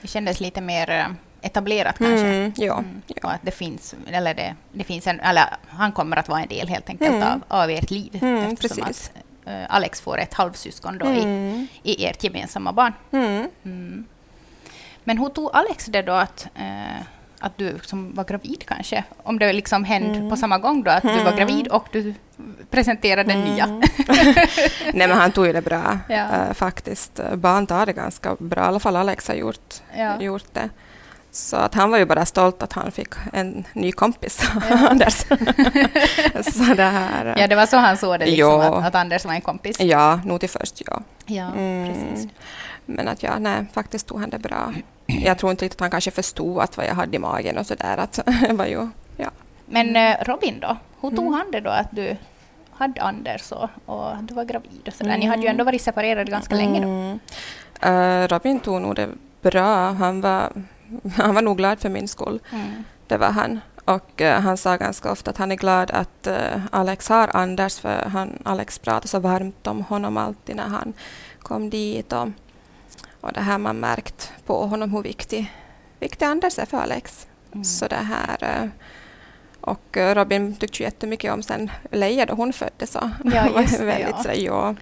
Det 0.00 0.08
kändes 0.08 0.40
lite 0.40 0.60
mer 0.60 0.90
eh, 0.90 1.06
etablerat 1.42 1.98
kanske. 1.98 2.26
Mm, 2.26 2.52
ja, 2.56 2.78
mm. 2.78 3.02
ja. 3.06 3.14
Och 3.22 3.32
att 3.32 3.42
det 3.42 3.50
finns, 3.50 3.94
eller 4.06 4.34
det, 4.34 4.54
det 4.72 4.84
finns 4.84 5.06
en, 5.06 5.20
eller 5.20 5.44
han 5.68 5.92
kommer 5.92 6.16
att 6.16 6.28
vara 6.28 6.40
en 6.40 6.48
del 6.48 6.68
helt 6.68 6.88
enkelt 6.88 7.10
mm. 7.10 7.28
av, 7.28 7.42
av 7.48 7.70
ert 7.70 7.90
liv. 7.90 8.18
Mm, 8.22 8.52
eftersom 8.52 8.84
precis. 8.84 9.10
att 9.14 9.52
uh, 9.52 9.64
Alex 9.68 10.00
får 10.00 10.18
ett 10.18 10.34
halvsyskon 10.34 10.98
då 10.98 11.06
i, 11.06 11.22
mm. 11.22 11.66
i 11.82 12.06
ert 12.06 12.24
gemensamma 12.24 12.72
barn. 12.72 12.92
Mm. 13.12 14.06
Men 15.04 15.18
hur 15.18 15.28
tog 15.28 15.50
Alex 15.52 15.86
det 15.86 16.02
då 16.02 16.12
att, 16.12 16.46
uh, 16.58 17.02
att 17.38 17.58
du 17.58 17.78
som 17.82 18.14
var 18.14 18.24
gravid 18.24 18.64
kanske? 18.66 19.04
Om 19.22 19.38
det 19.38 19.52
liksom 19.52 19.84
hände 19.84 20.30
på 20.30 20.36
samma 20.36 20.58
gång 20.58 20.82
då, 20.82 20.90
att 20.90 21.02
du 21.02 21.24
var 21.24 21.36
gravid 21.36 21.68
och 21.68 21.88
du 21.92 22.14
presenterade 22.70 23.32
den 23.32 23.40
nya? 23.40 23.66
Nej, 24.92 25.08
men 25.08 25.10
han 25.10 25.32
tog 25.32 25.46
ju 25.46 25.52
det 25.52 25.62
bra 25.62 25.98
ja. 26.08 26.26
uh, 26.26 26.52
faktiskt. 26.52 27.20
Barn 27.34 27.66
tar 27.66 27.86
det 27.86 27.92
ganska 27.92 28.36
bra, 28.38 28.62
i 28.62 28.66
alla 28.66 28.80
fall 28.80 28.96
Alex 28.96 29.28
har 29.28 29.34
gjort, 29.34 29.74
ja. 29.96 30.22
gjort 30.22 30.54
det. 30.54 30.68
Så 31.34 31.56
att 31.56 31.74
han 31.74 31.90
var 31.90 31.98
ju 31.98 32.04
bara 32.04 32.26
stolt 32.26 32.62
att 32.62 32.72
han 32.72 32.92
fick 32.92 33.08
en 33.32 33.64
ny 33.72 33.92
kompis, 33.92 34.50
ja. 34.70 34.88
Anders. 34.90 35.14
så 36.54 36.74
det 36.74 36.82
här, 36.82 37.34
ja, 37.38 37.46
det 37.46 37.54
var 37.54 37.66
så 37.66 37.76
han 37.76 37.96
såg 37.96 38.20
det, 38.20 38.26
liksom, 38.26 38.60
att, 38.60 38.84
att, 38.84 38.94
Anders 38.94 39.24
var 39.24 39.32
en 39.32 39.40
kompis? 39.40 39.80
Ja, 39.80 40.20
nog 40.24 40.40
till 40.40 40.48
först, 40.48 40.82
ja. 40.86 41.02
ja 41.26 41.52
mm. 41.56 41.94
precis. 41.94 42.28
Men 42.86 43.08
att 43.08 43.22
ja, 43.22 43.38
nej, 43.38 43.66
faktiskt 43.72 44.06
tog 44.06 44.20
han 44.20 44.30
det 44.30 44.38
bra. 44.38 44.72
Jag 45.06 45.38
tror 45.38 45.50
inte 45.50 45.64
riktigt 45.64 45.76
att 45.76 45.80
han 45.80 45.90
kanske 45.90 46.10
förstod 46.10 46.60
att 46.60 46.76
vad 46.76 46.86
jag 46.86 46.94
hade 46.94 47.16
i 47.16 47.18
magen 47.18 47.58
och 47.58 47.66
så 47.66 47.74
där. 47.74 47.96
Att, 47.96 48.18
var 48.50 48.66
ju, 48.66 48.88
ja. 49.16 49.30
Men 49.66 49.96
eh, 49.96 50.16
Robin 50.24 50.60
då? 50.60 50.76
Hur 51.00 51.10
tog 51.10 51.26
mm. 51.26 51.32
han 51.32 51.50
det 51.50 51.60
då 51.60 51.70
att 51.70 51.90
du 51.90 52.16
hade 52.72 53.02
Anders 53.02 53.52
och, 53.52 53.68
och 53.86 54.16
du 54.22 54.34
var 54.34 54.44
gravid 54.44 54.82
och 54.86 54.92
så 54.92 55.04
där? 55.04 55.10
Mm. 55.10 55.20
Ni 55.20 55.26
hade 55.26 55.42
ju 55.42 55.48
ändå 55.48 55.64
varit 55.64 55.82
separerade 55.82 56.30
ganska 56.30 56.54
länge 56.54 56.80
då. 56.80 57.18
Uh, 57.88 58.28
Robin 58.28 58.60
tog 58.60 58.82
nog 58.82 58.96
det 58.96 59.08
bra. 59.42 59.92
Han 59.92 60.20
var 60.20 60.52
han 61.16 61.34
var 61.34 61.42
nog 61.42 61.56
glad 61.56 61.80
för 61.80 61.88
min 61.88 62.08
skull. 62.08 62.40
Mm. 62.52 62.84
Det 63.06 63.16
var 63.16 63.30
han. 63.30 63.60
Och 63.84 64.20
uh, 64.20 64.30
han 64.30 64.56
sa 64.56 64.76
ganska 64.76 65.12
ofta 65.12 65.30
att 65.30 65.38
han 65.38 65.52
är 65.52 65.56
glad 65.56 65.90
att 65.90 66.26
uh, 66.26 66.64
Alex 66.70 67.08
har 67.08 67.36
Anders, 67.36 67.78
för 67.78 68.04
han, 68.04 68.42
Alex 68.44 68.78
pratade 68.78 69.08
så 69.08 69.18
varmt 69.18 69.66
om 69.66 69.82
honom 69.82 70.16
alltid 70.16 70.56
när 70.56 70.68
han 70.68 70.92
kom 71.42 71.70
dit. 71.70 72.12
Och, 72.12 72.28
och 73.20 73.32
det 73.32 73.40
här 73.40 73.58
man 73.58 73.80
märkt 73.80 74.32
på 74.46 74.66
honom 74.66 74.92
hur 74.92 75.02
viktig, 75.02 75.52
viktig 75.98 76.24
Anders 76.24 76.58
är 76.58 76.66
för 76.66 76.78
Alex. 76.78 77.26
Mm. 77.52 77.64
Så 77.64 77.88
det 77.88 77.96
här... 77.96 78.62
Uh, 78.62 78.68
och 79.60 79.96
Robin 79.96 80.56
tyckte 80.56 80.82
jättemycket 80.82 81.32
om 81.32 81.42
sen 81.42 81.70
Leia 81.90 82.26
då 82.26 82.34
hon 82.34 82.52
föddes. 82.52 82.90
Så 82.90 83.10
ja, 83.24 83.60
just 83.60 83.78
det, 83.78 83.84
väldigt 83.84 84.10
ja. 84.10 84.22
Så, 84.22 84.30
ja. 84.34 84.74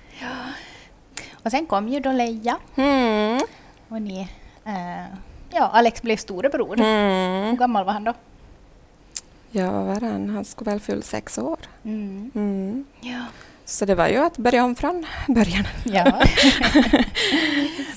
Och 1.43 1.51
sen 1.51 1.67
kom 1.67 1.89
ju 1.89 2.01
då 2.01 2.13
Leia. 2.13 2.57
Mm. 2.77 3.41
Och 3.89 4.03
ni 4.03 4.29
Ja, 5.51 5.71
Alex 5.73 6.03
blev 6.03 6.17
storebror. 6.17 6.81
Mm. 6.81 7.51
Hur 7.51 7.57
gammal 7.57 7.85
var 7.85 7.93
han 7.93 8.05
då? 8.05 8.15
Ja, 9.51 9.71
vad 9.71 9.87
var 9.87 10.09
han? 10.09 10.31
Han 10.31 10.45
skulle 10.45 10.71
väl 10.71 10.81
fylla 10.81 11.03
sex 11.03 11.39
år. 11.39 11.59
Mm. 11.85 12.31
Mm. 12.35 12.85
Ja. 13.01 13.25
Så 13.65 13.85
det 13.85 13.95
var 13.95 14.09
ju 14.09 14.17
att 14.17 14.39
börja 14.39 14.65
om 14.65 14.75
från 14.75 15.07
början. 15.29 15.65
Ja. 15.85 16.23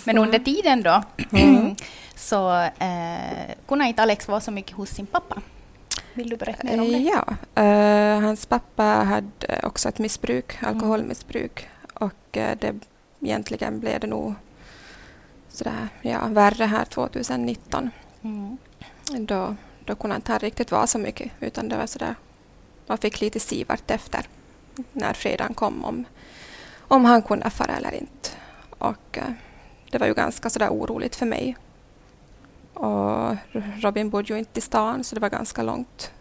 Men 0.03 0.17
under 0.17 0.39
tiden 0.39 0.83
då 0.83 1.03
mm. 1.31 1.75
så 2.15 2.61
eh, 2.61 3.55
kunde 3.67 3.85
inte 3.85 4.01
Alex 4.01 4.27
vara 4.27 4.41
så 4.41 4.51
mycket 4.51 4.77
hos 4.77 4.89
sin 4.89 5.05
pappa. 5.05 5.41
Vill 6.13 6.29
du 6.29 6.37
berätta 6.37 6.67
mer 6.67 6.81
om 6.81 6.91
det? 6.91 6.97
Ja, 6.97 7.25
uh, 7.63 8.21
hans 8.21 8.45
pappa 8.45 8.83
hade 8.83 9.59
också 9.63 9.89
ett 9.89 9.99
missbruk, 9.99 10.63
alkoholmissbruk. 10.63 11.67
Och 11.93 12.37
uh, 12.37 12.49
det, 12.59 12.73
egentligen 13.19 13.79
blev 13.79 13.99
det 13.99 14.07
nog 14.07 14.33
sådär, 15.53 15.89
ja, 16.01 16.27
värre 16.27 16.65
här 16.65 16.85
2019. 16.85 17.89
Mm. 18.21 18.57
Då, 19.19 19.55
då 19.85 19.95
kunde 19.95 20.13
han 20.13 20.21
inte 20.21 20.37
riktigt 20.37 20.71
vara 20.71 20.87
så 20.87 20.99
mycket, 20.99 21.31
utan 21.39 21.69
det 21.69 21.77
var 21.77 21.87
sådär, 21.87 22.15
man 22.87 22.97
fick 22.97 23.21
lite 23.21 23.65
vart 23.67 23.91
efter. 23.91 24.27
när 24.93 25.13
fredagen 25.13 25.53
kom 25.53 25.85
om, 25.85 26.05
om 26.79 27.05
han 27.05 27.21
kunde 27.21 27.49
fara 27.49 27.75
eller 27.75 27.93
inte. 27.93 28.29
Och 28.69 29.17
eh, 29.17 29.31
det 29.91 29.97
var 29.97 30.07
ju 30.07 30.13
ganska 30.13 30.49
sådär 30.49 30.69
oroligt 30.69 31.15
för 31.15 31.25
mig. 31.25 31.57
Och 32.73 33.35
Robin 33.81 34.09
bodde 34.09 34.33
ju 34.33 34.39
inte 34.39 34.59
i 34.59 34.61
stan 34.61 35.03
så 35.03 35.15
det 35.15 35.21
var 35.21 35.29
ganska 35.29 35.63
långt, 35.63 36.11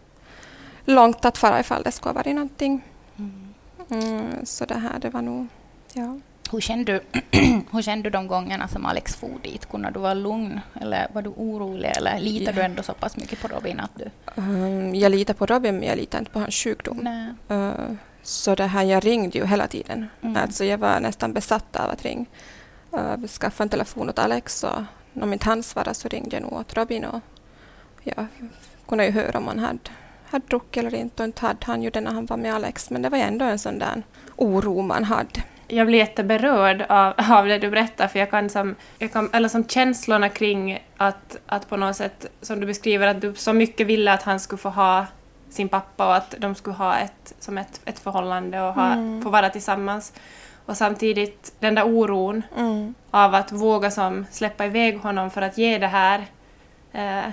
långt 0.85 1.25
att 1.25 1.37
fara 1.37 1.59
ifall 1.59 1.83
det 1.83 1.91
skulle 1.91 2.09
ha 2.09 2.13
varit 2.15 2.35
någonting. 2.35 2.81
Mm. 3.17 3.53
Mm, 3.89 4.45
så 4.45 4.65
det 4.65 4.75
här, 4.75 4.99
det 4.99 5.09
var 5.09 5.21
nog... 5.21 5.47
Ja. 5.93 6.19
Hur 6.51 6.61
kände, 6.61 6.91
du, 6.91 7.21
hur 7.71 7.81
kände 7.81 8.03
du 8.03 8.09
de 8.09 8.27
gångerna 8.27 8.67
som 8.67 8.85
Alex 8.85 9.15
for 9.15 9.39
dit? 9.43 9.69
Kunde 9.69 9.91
du 9.91 9.99
vara 9.99 10.13
lugn 10.13 10.59
eller 10.81 11.07
var 11.13 11.21
du 11.21 11.29
orolig 11.29 11.91
eller 11.97 12.19
litar 12.19 12.51
ja. 12.51 12.55
du 12.55 12.61
ändå 12.61 12.83
så 12.83 12.93
pass 12.93 13.17
mycket 13.17 13.41
på 13.41 13.47
Robin 13.47 13.79
att 13.79 13.91
du... 13.95 14.09
Um, 14.35 14.95
jag 14.95 15.11
litar 15.11 15.33
på 15.33 15.45
Robin 15.45 15.79
men 15.79 15.87
jag 15.87 15.97
litar 15.97 16.19
inte 16.19 16.31
på 16.31 16.39
hans 16.39 16.55
sjukdom. 16.55 17.07
Uh, 17.51 17.73
så 18.21 18.55
det 18.55 18.65
här, 18.65 18.83
jag 18.83 19.05
ringde 19.05 19.37
ju 19.37 19.45
hela 19.45 19.67
tiden. 19.67 20.07
Mm. 20.21 20.37
Alltså 20.37 20.65
jag 20.65 20.77
var 20.77 20.99
nästan 20.99 21.33
besatt 21.33 21.75
av 21.75 21.89
att 21.89 22.03
ringa. 22.03 22.25
Uh, 22.93 23.27
skaffa 23.27 23.63
en 23.63 23.69
telefon 23.69 24.09
åt 24.09 24.19
Alex 24.19 24.63
och 24.63 24.83
om 25.21 25.33
inte 25.33 25.45
han 25.45 25.63
svarade 25.63 25.93
så 25.93 26.07
ringde 26.07 26.35
jag 26.35 26.43
nog 26.43 26.53
åt 26.53 26.73
Robin 26.73 27.05
och 27.05 27.19
jag 28.03 28.27
kunde 28.87 29.05
ju 29.05 29.11
höra 29.11 29.37
om 29.37 29.47
han 29.47 29.59
hade, 29.59 29.79
hade 30.25 30.45
druckit 30.47 30.83
eller 30.83 30.97
inte 30.97 31.23
och 31.23 31.27
inte 31.27 31.45
hade 31.45 31.65
han 31.65 31.83
ju 31.83 31.89
det 31.89 32.01
när 32.01 32.11
han 32.11 32.25
var 32.25 32.37
med 32.37 32.55
Alex 32.55 32.89
men 32.89 33.01
det 33.01 33.09
var 33.09 33.17
ändå 33.17 33.45
en 33.45 33.59
sån 33.59 33.79
där 33.79 34.03
oro 34.35 34.81
man 34.81 35.03
hade 35.03 35.43
jag 35.73 35.87
blir 35.87 35.99
jätteberörd 35.99 36.85
av, 36.89 37.13
av 37.31 37.45
det 37.45 37.57
du 37.57 37.69
berättar, 37.69 38.07
för 38.07 38.19
jag 38.19 38.31
kan 38.31 38.49
som, 38.49 38.75
jag 38.99 39.13
kan, 39.13 39.29
eller 39.33 39.49
som 39.49 39.67
känslorna 39.67 40.29
kring 40.29 40.83
att, 40.97 41.37
att 41.45 41.69
på 41.69 41.77
något 41.77 41.95
sätt, 41.95 42.25
som 42.41 42.59
du 42.59 42.67
beskriver, 42.67 43.07
att 43.07 43.21
du 43.21 43.35
så 43.35 43.53
mycket 43.53 43.87
ville 43.87 44.13
att 44.13 44.23
han 44.23 44.39
skulle 44.39 44.59
få 44.59 44.69
ha 44.69 45.05
sin 45.49 45.69
pappa 45.69 46.07
och 46.07 46.15
att 46.15 46.35
de 46.37 46.55
skulle 46.55 46.75
ha 46.75 46.97
ett, 46.97 47.33
som 47.39 47.57
ett, 47.57 47.81
ett 47.85 47.99
förhållande 47.99 48.61
och 48.61 48.73
ha, 48.73 48.93
mm. 48.93 49.21
få 49.21 49.29
vara 49.29 49.49
tillsammans. 49.49 50.13
Och 50.65 50.77
samtidigt 50.77 51.53
den 51.59 51.75
där 51.75 51.83
oron 51.83 52.41
mm. 52.57 52.93
av 53.11 53.35
att 53.35 53.51
våga 53.51 53.91
som 53.91 54.25
släppa 54.31 54.65
iväg 54.65 54.99
honom 54.99 55.31
för 55.31 55.41
att 55.41 55.57
ge 55.57 55.77
det 55.77 55.87
här 55.87 56.25
eh, 56.91 57.31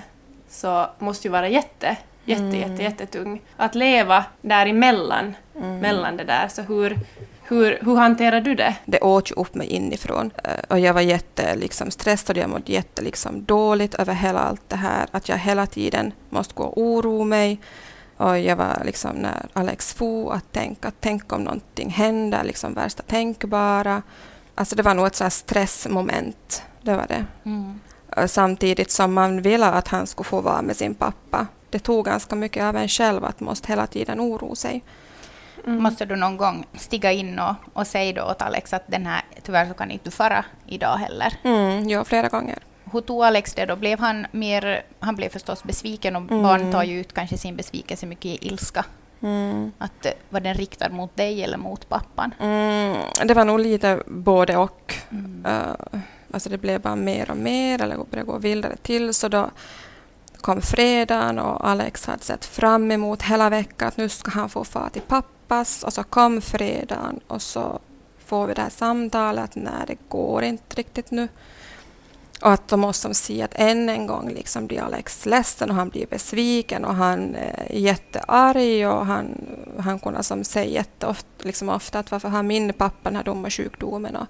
så 0.49 0.87
måste 0.99 1.29
ju 1.29 1.33
vara 1.33 1.49
jätte, 1.49 1.97
jätte, 2.25 2.43
mm. 2.43 2.71
jätte, 2.71 2.83
jättetung. 2.83 3.43
Att 3.57 3.75
leva 3.75 4.25
däremellan, 4.41 5.37
mm. 5.57 5.79
mellan 5.79 6.17
det 6.17 6.25
där. 6.25 6.49
Så 6.49 6.63
hur, 6.63 6.99
hur, 7.51 7.79
hur 7.83 7.97
hanterar 7.97 8.41
du 8.41 8.55
det? 8.55 8.77
Det 8.85 9.01
åt 9.01 9.31
ju 9.31 9.35
upp 9.35 9.55
mig 9.55 9.67
inifrån 9.67 10.31
eh, 10.45 10.53
och 10.69 10.79
jag 10.79 10.95
var 10.95 11.01
jätte 11.01 11.57
liksom, 11.57 11.91
stressad, 11.91 12.37
jag 12.37 12.51
mådde 12.51 12.73
jätte 12.73 13.03
liksom, 13.03 13.45
dåligt 13.45 13.95
över 13.95 14.15
hela 14.15 14.41
allt 14.41 14.69
det 14.69 14.77
här, 14.77 15.07
att 15.11 15.29
jag 15.29 15.39
hela 15.39 15.67
tiden 15.67 16.13
måste 16.29 16.55
gå 16.55 16.65
och 16.65 16.83
oro 16.83 17.25
mig. 17.25 17.61
Och 18.17 18.39
jag 18.39 18.57
var 18.57 18.83
liksom 18.85 19.17
när 19.17 19.47
Alex 19.53 19.95
for 19.95 20.33
att 20.33 20.53
tänka, 20.53 20.93
tänk 21.01 21.33
om 21.33 21.45
någonting 21.45 21.91
händer, 21.91 22.45
liksom 22.45 22.75
värsta 22.75 23.03
tänkbara. 23.03 24.03
Alltså 24.55 24.77
det 24.77 24.83
var 24.83 24.95
nog 24.95 25.07
ett 25.07 25.15
sånt 25.15 25.33
stressmoment, 25.33 26.63
det 26.83 26.97
var 26.97 27.07
det. 27.09 27.25
Mm. 27.45 27.81
Samtidigt 28.27 28.91
som 28.91 29.15
man 29.15 29.43
ville 29.43 29.67
att 29.67 29.89
han 29.89 30.07
skulle 30.07 30.25
få 30.25 30.41
vara 30.41 30.63
med 30.63 30.77
sin 30.77 30.95
pappa. 30.95 31.47
Det 31.71 31.79
tog 31.79 32.05
ganska 32.05 32.37
mycket 32.37 32.65
av 32.65 32.77
en 32.77 32.89
själv 32.89 33.25
att 33.25 33.41
måste 33.41 33.69
hela 33.69 33.87
tiden 33.87 34.21
oro 34.21 34.55
sig. 34.55 34.83
Mm. 35.67 35.83
Måste 35.83 36.05
du 36.05 36.17
någon 36.17 36.37
gång 36.37 36.67
stiga 36.75 37.13
in 37.13 37.39
och, 37.39 37.55
och 37.73 37.87
säga 37.87 38.13
då 38.13 38.31
åt 38.31 38.43
Alex 38.43 38.73
att 38.73 38.85
den 38.87 39.07
här, 39.07 39.23
tyvärr 39.43 39.67
så 39.67 39.75
kan 39.75 39.91
inte 39.91 40.05
du 40.05 40.11
fara 40.11 40.45
idag 40.67 40.97
heller? 40.97 41.35
Mm, 41.43 41.89
ja, 41.89 42.05
flera 42.05 42.29
gånger. 42.29 42.59
Hur 42.93 43.01
tog 43.01 43.25
Alex 43.25 43.55
det 43.55 43.67
då? 43.67 43.77
Blev 43.77 43.99
han 44.01 44.27
mer... 44.33 44.83
Han 45.01 45.17
blev 45.17 45.29
förstås 45.29 45.65
besviken 45.65 46.17
och 46.17 46.23
mm. 46.23 46.43
barn 46.43 46.73
tar 46.73 46.83
ju 46.83 47.01
ut 47.01 47.13
kanske 47.13 47.39
sin 47.39 47.57
besvikelse 47.57 48.07
mycket 48.07 48.25
i 48.25 48.39
ilska. 48.47 48.85
Mm. 49.23 49.73
Att, 49.79 50.07
eh, 50.07 50.13
var 50.31 50.41
den 50.41 50.55
riktad 50.55 50.89
mot 50.89 51.17
dig 51.17 51.45
eller 51.45 51.59
mot 51.59 51.89
pappan? 51.89 52.35
Mm, 52.41 52.97
det 53.25 53.35
var 53.35 53.45
nog 53.45 53.61
lite 53.61 54.03
både 54.07 54.57
och. 54.57 54.95
Mm. 55.11 55.47
Uh, 55.47 56.01
alltså 56.33 56.49
det 56.49 56.59
blev 56.59 56.81
bara 56.81 56.97
mer 56.97 57.31
och 57.31 57.37
mer, 57.37 57.83
eller 57.83 57.97
började 57.97 58.27
gå 58.33 58.39
vildare 58.39 58.77
till. 58.77 59.15
Så 59.15 59.29
då 59.29 59.51
kom 60.41 60.63
fredagen 60.63 61.39
och 61.39 61.69
Alex 61.69 62.07
hade 62.07 62.23
sett 62.23 62.45
fram 62.45 62.91
emot 62.91 63.23
hela 63.23 63.51
veckan 63.51 63.89
att 63.89 63.97
nu 63.97 64.09
ska 64.09 64.31
han 64.31 64.49
få 64.49 64.65
fara 64.65 64.91
till 64.91 65.03
pappa 65.03 65.40
träffas 65.51 65.83
och 65.83 65.93
så 65.93 66.03
kom 66.03 66.41
fredagen 66.41 67.21
och 67.29 67.43
så 67.43 67.81
får 68.27 68.47
vi 68.47 68.55
det 68.55 68.63
här 68.63 68.71
samtalet 68.71 69.45
att 69.45 69.55
nej, 69.55 69.85
det 69.87 69.99
går 70.09 70.43
inte 70.43 70.77
riktigt 70.77 71.11
nu. 71.11 71.29
Och 72.43 72.53
att 72.53 72.69
då 72.69 72.77
måste 72.77 73.09
de 73.09 73.15
se 73.15 73.43
att 73.43 73.55
än 73.55 73.89
en 73.89 74.07
gång 74.07 74.31
liksom 74.31 74.67
blir 74.67 74.81
Alex 74.81 75.27
ledsen 75.27 75.71
och 75.71 75.77
han 75.77 75.89
blir 75.89 76.07
besviken 76.07 76.85
och 76.85 76.95
han 76.95 77.35
är 77.35 77.67
jättearg 77.71 78.89
och 78.89 79.07
han, 79.07 79.27
han 79.79 79.99
kunde 79.99 80.23
som 80.23 80.45
säga 80.45 80.71
jätteofta 80.71 81.27
liksom 81.43 81.69
ofta 81.69 81.99
att 81.99 82.11
varför 82.11 82.29
har 82.29 82.43
min 82.43 82.73
pappa 82.73 83.11
den 83.11 83.17
här 83.17 83.25
dumma 83.25 83.51
sjukdomen 83.51 84.17
och 84.17 84.27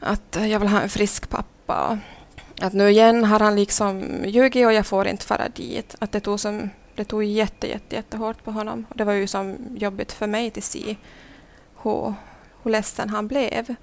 att 0.00 0.36
jag 0.40 0.60
vill 0.60 0.68
ha 0.68 0.80
en 0.80 0.88
frisk 0.88 1.28
pappa. 1.28 1.98
Att 2.60 2.72
nu 2.72 2.90
igen 2.90 3.24
har 3.24 3.40
han 3.40 3.56
liksom 3.56 4.24
ljugit 4.24 4.66
och 4.66 4.72
jag 4.72 4.86
får 4.86 5.06
inte 5.06 5.26
fara 5.26 5.48
dit. 5.48 5.94
Att 5.98 6.12
det 6.12 6.20
tog 6.20 6.40
som 6.40 6.70
det 6.96 7.04
tog 7.04 7.24
jätte, 7.24 7.66
jätte, 7.66 7.96
jättehårt 7.96 8.44
på 8.44 8.50
honom. 8.50 8.86
Och 8.88 8.96
det 8.96 9.04
var 9.04 9.12
ju 9.12 9.26
som 9.26 9.56
jobbigt 9.76 10.12
för 10.12 10.26
mig 10.26 10.52
att 10.56 10.64
se 10.64 10.96
hur, 11.82 12.14
hur 12.62 12.70
ledsen 12.70 13.08
han 13.08 13.28
blev. 13.28 13.74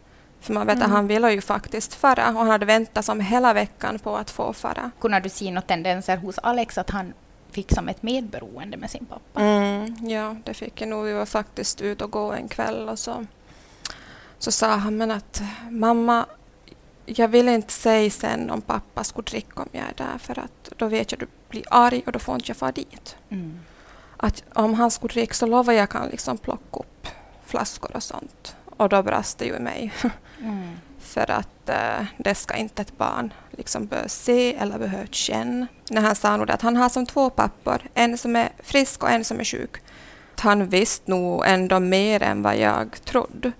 För 0.41 0.53
man 0.53 0.67
vet 0.67 0.75
mm. 0.75 0.85
att 0.85 0.91
han 0.91 1.07
ville 1.07 1.31
ju 1.31 1.41
faktiskt 1.41 1.93
fara 1.93 2.29
och 2.29 2.35
han 2.35 2.47
hade 2.47 2.65
väntat 2.65 3.05
som 3.05 3.19
hela 3.19 3.53
veckan 3.53 3.99
på 3.99 4.17
att 4.17 4.29
få 4.29 4.53
fara. 4.53 4.91
Kunde 4.99 5.19
du 5.19 5.29
se 5.29 5.51
några 5.51 5.61
tendenser 5.61 6.17
hos 6.17 6.37
Alex 6.37 6.77
att 6.77 6.89
han 6.89 7.13
fick 7.51 7.73
som 7.73 7.89
ett 7.89 8.03
medberoende 8.03 8.77
med 8.77 8.89
sin 8.89 9.05
pappa? 9.05 9.41
Mm, 9.41 9.95
ja, 10.09 10.35
det 10.43 10.53
fick 10.53 10.81
jag 10.81 10.89
nog. 10.89 11.05
Vi 11.05 11.13
var 11.13 11.25
faktiskt 11.25 11.81
ute 11.81 12.03
och 12.03 12.11
gå 12.11 12.31
en 12.31 12.47
kväll 12.47 12.89
och 12.89 12.99
så, 12.99 13.25
så 14.39 14.51
sa 14.51 14.67
han 14.75 14.97
men 14.97 15.11
att 15.11 15.41
mamma, 15.69 16.25
jag 17.05 17.27
vill 17.27 17.49
inte 17.49 17.73
säga 17.73 18.09
sen 18.09 18.49
om 18.49 18.61
pappa 18.61 19.03
skulle 19.03 19.25
dricka 19.25 19.61
om 19.61 19.69
jag 19.71 19.83
är 19.83 19.93
där 19.97 20.17
för 20.17 20.39
att 20.39 20.69
då 20.77 20.87
vet 20.87 21.11
jag 21.11 21.23
att 21.23 21.29
du 21.29 21.49
blir 21.49 21.63
arg 21.69 22.03
och 22.05 22.11
då 22.11 22.19
får 22.19 22.35
inte 22.35 22.49
jag 22.49 22.57
fara 22.57 22.71
dit. 22.71 23.15
Mm. 23.29 23.59
Att 24.17 24.43
om 24.53 24.73
han 24.73 24.91
skulle 24.91 25.13
dricka 25.13 25.33
så 25.33 25.45
lovar 25.45 25.73
jag 25.73 25.89
kan 25.89 26.09
liksom 26.09 26.37
plocka 26.37 26.79
upp 26.79 27.07
flaskor 27.45 27.95
och 27.95 28.03
sånt. 28.03 28.55
Och 28.65 28.89
då 28.89 29.03
brast 29.03 29.37
det 29.37 29.45
ju 29.45 29.55
i 29.55 29.59
mig. 29.59 29.93
Mm. 30.39 30.77
för 30.99 31.31
att 31.31 31.69
uh, 31.69 32.05
det 32.17 32.35
ska 32.35 32.55
inte 32.55 32.81
ett 32.81 32.97
barn 32.97 33.33
liksom 33.51 33.85
behöva 33.85 34.07
se 34.09 34.55
eller 34.55 34.79
behöva 34.79 35.07
känna. 35.11 35.67
När 35.89 36.01
han 36.01 36.15
sa 36.15 36.37
nog 36.37 36.51
att 36.51 36.61
han 36.61 36.77
har 36.77 36.89
som 36.89 37.05
två 37.05 37.29
pappor, 37.29 37.81
en 37.93 38.17
som 38.17 38.35
är 38.35 38.49
frisk 38.59 39.03
och 39.03 39.09
en 39.09 39.23
som 39.23 39.39
är 39.39 39.43
sjuk. 39.43 39.77
Han 40.39 40.67
visste 40.69 41.11
nog 41.11 41.43
ändå 41.45 41.79
mer 41.79 42.23
än 42.23 42.41
vad 42.41 42.57
jag 42.57 43.05
trodde. 43.05 43.51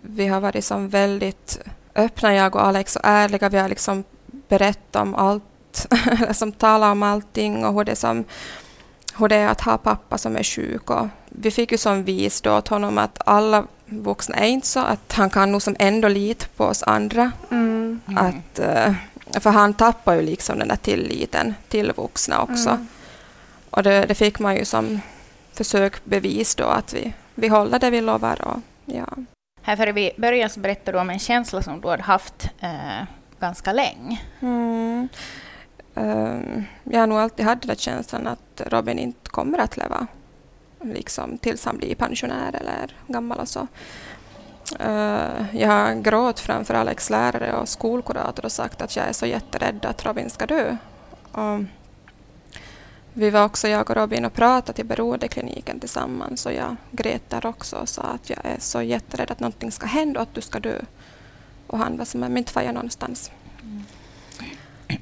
Vi 0.00 0.26
har 0.26 0.40
varit 0.40 0.64
som 0.64 0.88
väldigt 0.88 1.58
öppna, 1.94 2.34
jag 2.34 2.56
och 2.56 2.66
Alex, 2.66 2.96
och 2.96 3.02
ärliga. 3.04 3.48
Vi 3.48 3.58
har 3.58 3.68
liksom 3.68 4.04
berättat 4.48 5.02
om 5.02 5.14
allt, 5.14 5.86
som 6.32 6.52
talar 6.52 6.92
om 6.92 7.02
allting 7.02 7.64
och 7.64 7.74
hur 7.74 7.84
det, 7.84 7.96
som, 7.96 8.24
hur 9.16 9.28
det 9.28 9.36
är 9.36 9.48
att 9.48 9.60
ha 9.60 9.78
pappa 9.78 10.18
som 10.18 10.36
är 10.36 10.42
sjuk. 10.42 10.90
Och 10.90 11.06
vi 11.28 11.50
fick 11.50 11.72
ju 11.72 11.78
som 11.78 12.04
vis 12.04 12.40
då 12.40 12.56
åt 12.56 12.68
honom 12.68 12.98
att 12.98 13.22
alla 13.26 13.64
vuxna 13.86 14.36
är 14.36 14.46
inte 14.46 14.66
så, 14.66 14.80
att 14.80 15.12
han 15.12 15.30
kan 15.30 15.52
nog 15.52 15.62
som 15.62 15.76
ändå 15.78 16.08
lita 16.08 16.46
på 16.56 16.64
oss 16.64 16.82
andra. 16.82 17.32
Mm. 17.50 18.00
Att, 18.16 18.58
eh, 18.58 18.94
för 19.40 19.50
han 19.50 19.74
tappar 19.74 20.14
ju 20.14 20.22
liksom 20.22 20.58
den 20.58 20.68
där 20.68 20.76
tilliten 20.76 21.54
till 21.68 21.92
vuxna 21.96 22.42
också. 22.42 22.68
Mm. 22.68 22.88
Och 23.70 23.82
det, 23.82 24.06
det, 24.06 24.14
fick 24.14 24.38
man 24.38 24.56
ju 24.56 24.64
som 24.64 25.00
försök 25.52 26.04
bevis 26.04 26.54
då 26.54 26.64
att 26.64 26.94
vi, 26.94 27.12
vi 27.34 27.48
håller 27.48 27.78
det 27.78 27.90
vi 27.90 28.00
lovar. 28.00 28.42
Och, 28.42 28.60
ja. 28.84 29.06
Här 29.62 29.76
före 29.76 29.92
vi 29.92 30.12
börjar 30.16 30.48
så 30.48 30.60
berättade 30.60 30.98
du 30.98 31.00
om 31.00 31.10
en 31.10 31.18
känsla 31.18 31.62
som 31.62 31.80
du 31.80 31.88
hade 31.88 32.02
haft 32.02 32.50
eh, 32.60 33.04
ganska 33.40 33.72
länge. 33.72 34.20
Mm. 34.40 35.08
Um, 35.94 36.64
jag 36.84 37.00
har 37.00 37.06
nog 37.06 37.18
alltid 37.18 37.46
haft 37.46 37.62
den 37.62 37.68
där 37.68 37.74
känslan 37.74 38.26
att 38.26 38.62
Robin 38.66 38.98
inte 38.98 39.30
kommer 39.30 39.58
att 39.58 39.76
leva 39.76 40.06
liksom, 40.80 41.38
tills 41.38 41.64
han 41.64 41.76
blir 41.76 41.94
pensionär 41.94 42.56
eller 42.56 42.96
gammal 43.06 43.40
och 43.40 43.48
så. 43.48 43.66
Uh, 44.80 45.56
jag 45.56 45.68
har 45.68 46.02
gråtit 46.02 46.40
framför 46.40 46.74
Alex 46.74 47.10
lärare 47.10 47.52
och 47.52 47.68
skolkurator 47.68 48.44
och 48.44 48.52
sagt 48.52 48.82
att 48.82 48.96
jag 48.96 49.08
är 49.08 49.12
så 49.12 49.26
jätterädd 49.26 49.84
att 49.84 50.06
Robin 50.06 50.30
ska 50.30 50.46
dö. 50.46 50.76
Och 51.32 51.60
vi 53.14 53.30
var 53.30 53.44
också, 53.44 53.68
jag 53.68 53.90
och 53.90 53.96
Robin, 53.96 54.24
och 54.24 54.32
pratade 54.32 54.72
till 54.72 54.86
beroendekliniken 54.86 55.80
tillsammans 55.80 56.46
och 56.46 56.52
jag 56.52 56.76
grät 56.90 57.30
där 57.30 57.46
också 57.46 57.76
och 57.76 57.88
sa 57.88 58.02
att 58.02 58.30
jag 58.30 58.38
är 58.42 58.56
så 58.58 58.82
jätterädd 58.82 59.30
att 59.30 59.40
någonting 59.40 59.72
ska 59.72 59.86
hända 59.86 60.20
och 60.20 60.22
att 60.22 60.34
du 60.34 60.40
ska 60.40 60.60
dö. 60.60 60.80
Och 61.66 61.78
han 61.78 61.96
var 61.96 62.04
som, 62.04 62.20
men 62.20 62.36
inte 62.36 62.52
far 62.52 62.62
jag 62.62 62.74
någonstans. 62.74 63.30
Mm. 63.62 63.84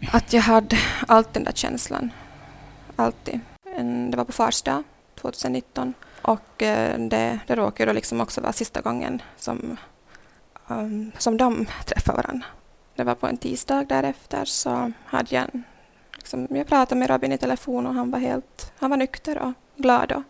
Att 0.12 0.32
jag 0.32 0.42
hade 0.42 0.78
alltid 1.08 1.34
den 1.34 1.44
där 1.44 1.52
känslan. 1.52 2.10
Alltid. 2.96 3.40
det 4.10 4.16
var 4.16 4.24
på 4.24 4.32
fars 4.32 4.62
dag 4.62 4.82
2019 5.20 5.94
och 6.22 6.62
eh, 6.62 6.98
det, 6.98 7.38
det 7.46 7.54
råkade 7.56 7.92
liksom 7.92 8.20
också 8.20 8.40
vara 8.40 8.52
sista 8.52 8.80
gången 8.80 9.22
som, 9.36 9.76
um, 10.68 11.12
som 11.18 11.36
de 11.36 11.66
träffade 11.86 12.16
varandra. 12.16 12.46
Det 12.94 13.04
var 13.04 13.14
på 13.14 13.26
en 13.26 13.36
tisdag 13.36 13.84
därefter 13.88 14.44
så 14.44 14.92
hade 15.04 15.34
jag 15.34 15.44
en 15.54 15.64
Liksom, 16.20 16.46
jag 16.50 16.66
pratade 16.66 16.98
med 16.98 17.10
Robin 17.10 17.32
i 17.32 17.38
telefon 17.38 17.86
och 17.86 17.94
han 17.94 18.10
var 18.10 18.18
helt 18.18 18.72
han 18.78 18.90
var 18.90 18.96
nykter 18.96 19.38
och 19.38 19.52
glad. 19.76 20.12
Och 20.12 20.22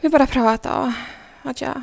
vi 0.00 0.08
bara 0.08 0.26
pratade 0.26 0.94
och 1.42 1.50
att 1.50 1.60
jag, 1.60 1.82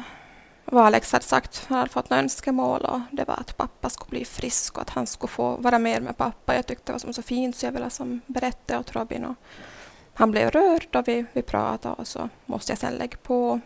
vad 0.65 0.85
Alex 0.85 1.11
hade 1.11 1.25
sagt, 1.25 1.65
han 1.67 1.77
hade 1.77 1.89
fått 1.89 2.09
några 2.09 2.23
önskemål 2.23 2.81
och 2.81 2.99
det 3.11 3.27
var 3.27 3.35
att 3.35 3.57
pappa 3.57 3.89
skulle 3.89 4.09
bli 4.09 4.25
frisk 4.25 4.75
och 4.75 4.81
att 4.81 4.89
han 4.89 5.07
skulle 5.07 5.31
få 5.31 5.55
vara 5.57 5.79
mer 5.79 6.01
med 6.01 6.17
pappa. 6.17 6.55
Jag 6.55 6.65
tyckte 6.65 6.85
det 6.85 6.91
var 6.91 6.99
som 6.99 7.13
så 7.13 7.21
fint 7.21 7.55
så 7.55 7.65
jag 7.65 7.71
ville 7.71 7.89
som 7.89 8.21
berätta 8.27 8.79
åt 8.79 8.95
Robin 8.95 9.25
och 9.25 9.35
han 10.13 10.31
blev 10.31 10.51
rörd 10.51 10.95
och 10.95 11.07
vi, 11.07 11.25
vi 11.33 11.41
pratade 11.41 11.95
och 11.95 12.07
så 12.07 12.29
måste 12.45 12.71
jag 12.71 12.79
sen 12.79 12.93
lägga 12.93 13.17
på. 13.17 13.59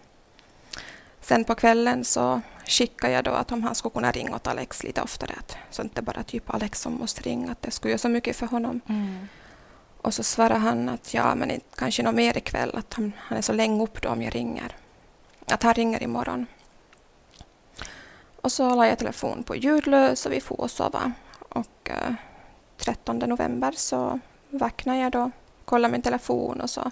Sen 1.25 1.43
på 1.43 1.55
kvällen 1.55 2.03
så 2.03 2.41
skickade 2.65 3.13
jag 3.13 3.23
då 3.23 3.31
att 3.31 3.51
om 3.51 3.63
han 3.63 3.75
skulle 3.75 3.93
kunna 3.93 4.11
ringa 4.11 4.35
åt 4.35 4.47
Alex 4.47 4.83
lite 4.83 5.01
oftare. 5.01 5.33
Att, 5.39 5.57
så 5.69 5.81
inte 5.81 6.01
bara 6.01 6.23
typ 6.23 6.53
Alex 6.53 6.81
som 6.81 6.93
måste 6.93 7.21
ringa, 7.21 7.51
att 7.51 7.61
det 7.61 7.71
skulle 7.71 7.91
göra 7.91 7.97
så 7.97 8.09
mycket 8.09 8.35
för 8.35 8.45
honom. 8.45 8.81
Mm. 8.89 9.27
Och 10.01 10.13
så 10.13 10.23
svarade 10.23 10.59
han 10.59 10.89
att 10.89 11.13
ja, 11.13 11.35
men 11.35 11.61
kanske 11.75 12.03
något 12.03 12.15
mer 12.15 12.37
ikväll, 12.37 12.71
att 12.75 12.93
han, 12.93 13.11
han 13.17 13.37
är 13.37 13.41
så 13.41 13.53
länge 13.53 13.83
upp 13.83 14.01
då 14.01 14.09
om 14.09 14.21
jag 14.21 14.35
ringer. 14.35 14.75
Att 15.45 15.63
han 15.63 15.73
ringer 15.73 16.03
imorgon. 16.03 16.45
Och 18.41 18.51
så 18.51 18.75
la 18.75 18.87
jag 18.87 18.99
telefon 18.99 19.43
på 19.43 19.55
ljudlös 19.55 20.25
och 20.25 20.31
vi 20.31 20.41
får 20.41 20.67
sova. 20.67 21.11
Och 21.49 21.89
eh, 21.89 22.13
13 22.77 23.17
november 23.19 23.71
så 23.71 24.19
vaknade 24.49 24.99
jag 24.99 25.11
då, 25.11 25.31
kollade 25.65 25.91
min 25.91 26.01
telefon 26.01 26.61
och 26.61 26.69
så 26.69 26.91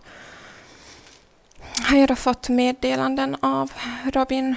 har 1.84 1.98
jag 1.98 2.08
då 2.08 2.16
fått 2.16 2.50
meddelanden 2.50 3.36
av 3.42 3.72
Robin. 4.14 4.56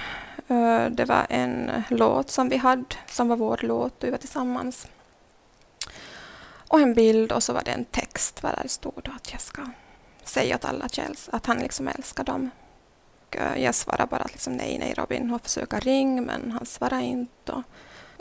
Eh, 0.48 0.86
det 0.86 1.04
var 1.04 1.26
en 1.28 1.82
låt 1.88 2.30
som 2.30 2.48
vi 2.48 2.56
hade, 2.56 2.84
som 3.06 3.28
var 3.28 3.36
vår 3.36 3.60
låt 3.62 4.02
och 4.02 4.06
vi 4.06 4.10
var 4.10 4.18
tillsammans. 4.18 4.88
Och 6.68 6.80
en 6.80 6.94
bild 6.94 7.32
och 7.32 7.42
så 7.42 7.52
var 7.52 7.62
det 7.64 7.70
en 7.70 7.84
text 7.84 8.42
där 8.42 8.60
det 8.62 8.68
stod 8.68 9.08
att 9.16 9.32
jag 9.32 9.40
ska 9.40 9.62
säga 10.24 10.54
åt 10.54 10.64
alla 10.64 10.84
att, 10.84 11.28
att 11.32 11.46
han 11.46 11.58
liksom 11.58 11.88
älskar 11.88 12.24
dem. 12.24 12.50
Och 13.28 13.36
jag 13.56 13.74
svarade 13.74 14.06
bara 14.06 14.26
liksom 14.32 14.52
nej, 14.52 14.78
nej 14.78 14.94
Robin 14.96 15.34
och 15.34 15.42
försöka 15.42 15.80
ringa 15.80 16.22
men 16.22 16.50
han 16.50 16.66
svarade 16.66 17.02
inte. 17.02 17.52
Och, 17.52 17.62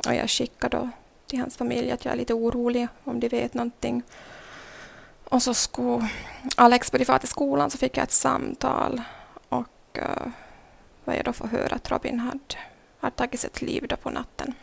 och 0.08 0.16
jag 0.16 0.30
skickade 0.30 0.78
då 0.78 0.90
till 1.28 1.40
hans 1.40 1.58
familj 1.58 1.92
att 1.92 2.06
jag 2.06 2.12
är 2.12 2.18
lite 2.18 2.34
orolig 2.34 2.88
om 3.04 3.20
de 3.20 3.28
vet 3.28 3.54
någonting. 3.54 4.04
Och 5.30 5.42
så 5.42 5.54
skulle 5.54 6.10
Alex 6.56 6.92
börja 6.92 7.06
fara 7.06 7.20
till 7.20 7.30
skolan 7.30 7.72
så 7.72 7.78
fick 7.78 7.98
jag 7.98 8.04
ett 8.04 8.12
samtal 8.12 9.02
och 9.50 9.98
uh, 9.98 10.28
vad 11.04 11.16
jag 11.16 11.26
då 11.26 11.34
får 11.34 11.48
höra 11.48 11.76
att 11.76 11.92
Robin 11.92 12.20
hade, 12.20 12.40
hade 13.00 13.16
tagit 13.16 13.40
sitt 13.40 13.62
liv 13.62 13.86
då 13.90 13.96
på 13.96 14.10
natten. 14.10 14.54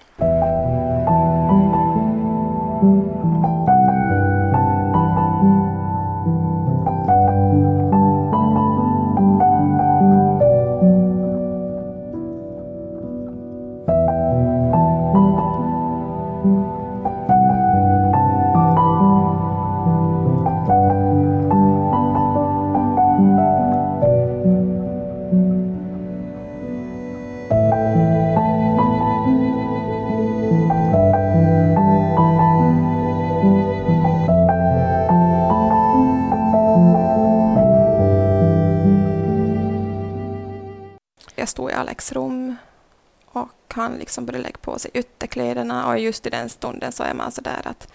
Liksom 44.03 44.27
började 44.27 44.43
lägga 44.43 44.59
på 44.59 44.79
sig 44.79 44.91
ytterkläderna 44.95 45.87
och 45.87 45.99
just 45.99 46.27
i 46.27 46.31
den 46.31 46.49
stunden 46.49 46.93
så 46.93 47.03
är 47.03 47.15
man 47.15 47.33
så 47.33 47.41
där 47.41 47.63
att 47.65 47.89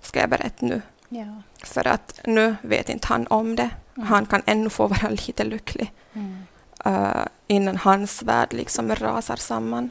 ska 0.00 0.20
jag 0.20 0.30
berätta 0.30 0.66
nu? 0.66 0.82
Ja. 1.08 1.42
För 1.62 1.86
att 1.86 2.20
nu 2.24 2.56
vet 2.62 2.88
inte 2.88 3.06
han 3.06 3.26
om 3.26 3.56
det. 3.56 3.70
Mm. 3.96 4.08
Han 4.08 4.26
kan 4.26 4.42
ännu 4.46 4.70
få 4.70 4.86
vara 4.86 5.08
lite 5.26 5.44
lycklig 5.44 5.92
mm. 6.12 6.42
uh, 6.86 7.26
innan 7.46 7.76
hans 7.76 8.22
värld 8.22 8.52
liksom 8.52 8.94
rasar 8.94 9.36
samman. 9.36 9.90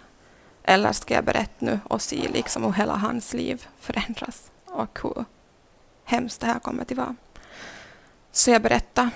Eller 0.63 0.91
ska 0.91 1.13
jag 1.13 1.25
berätta 1.25 1.65
nu 1.65 1.79
och 1.83 2.01
se 2.01 2.29
liksom 2.33 2.63
hur 2.63 2.73
hela 2.73 2.95
hans 2.95 3.33
liv 3.33 3.67
förändras 3.79 4.51
och 4.65 4.99
hur 5.03 5.25
hemskt 6.03 6.41
det 6.41 6.47
här 6.47 6.59
kommer 6.59 6.81
att 6.81 6.91
vara. 6.91 7.15
Så 8.31 8.51
jag 8.51 8.61
berättade 8.61 9.09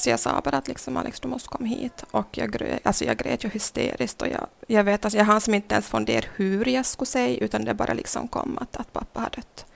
så 0.00 0.10
jag 0.10 0.20
sa 0.20 0.40
bara 0.44 0.56
att 0.56 0.68
liksom, 0.68 0.96
Alex, 0.96 1.20
du 1.20 1.28
måste 1.28 1.48
komma 1.48 1.66
hit. 1.66 2.04
Och 2.10 2.28
jag, 2.38 2.78
alltså 2.82 3.04
jag 3.04 3.16
grät 3.16 3.44
ju 3.44 3.48
hysteriskt. 3.48 4.22
Och 4.22 4.28
jag, 4.28 4.46
jag 4.66 4.84
vet, 4.84 5.04
alltså 5.04 5.18
jag 5.18 5.24
hann 5.24 5.40
som 5.40 5.54
inte 5.54 5.74
ens 5.74 5.88
fundera 5.88 6.24
hur 6.36 6.68
jag 6.68 6.86
skulle 6.86 7.06
säga, 7.06 7.44
utan 7.44 7.64
det 7.64 7.74
bara 7.74 7.92
liksom 7.92 8.28
kom 8.28 8.58
att, 8.58 8.76
att 8.76 8.92
pappa 8.92 9.20
har 9.20 9.30
dött. 9.30 9.66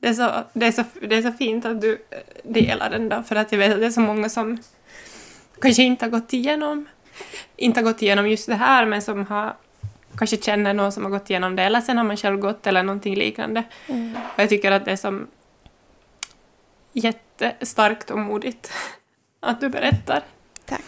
Det 0.00 0.08
är, 0.08 0.14
så, 0.14 0.44
det, 0.52 0.66
är 0.66 0.72
så, 0.72 0.84
det 1.00 1.16
är 1.16 1.22
så 1.22 1.32
fint 1.32 1.64
att 1.64 1.80
du 1.80 1.92
eh, 2.10 2.18
delar 2.42 2.90
den 2.90 3.08
då, 3.08 3.22
för 3.22 3.36
att 3.36 3.52
jag 3.52 3.58
vet 3.58 3.72
att 3.72 3.80
det 3.80 3.86
är 3.86 3.90
så 3.90 4.00
många 4.00 4.28
som 4.28 4.58
kanske 5.60 5.82
inte 5.82 6.04
har 6.04 6.10
gått 6.10 6.32
igenom, 6.32 6.88
inte 7.56 7.80
har 7.80 7.84
gått 7.84 8.02
igenom 8.02 8.28
just 8.28 8.46
det 8.46 8.54
här, 8.54 8.86
men 8.86 9.02
som 9.02 9.26
har 9.26 9.56
kanske 10.18 10.36
känner 10.36 10.74
någon 10.74 10.92
som 10.92 11.04
har 11.04 11.10
gått 11.10 11.30
igenom 11.30 11.56
det, 11.56 11.62
eller 11.62 11.80
sen 11.80 11.96
har 11.96 12.04
man 12.04 12.16
själv 12.16 12.38
gått 12.38 12.66
eller 12.66 12.82
någonting 12.82 13.14
liknande. 13.14 13.64
Mm. 13.86 14.14
Och 14.34 14.42
jag 14.42 14.48
tycker 14.48 14.72
att 14.72 14.84
det 14.84 14.92
är 14.92 14.96
som 14.96 15.26
jättestarkt 17.44 18.10
och 18.10 18.18
modigt 18.18 18.72
att 19.40 19.60
du 19.60 19.68
berättar. 19.68 20.24
Tack. 20.64 20.84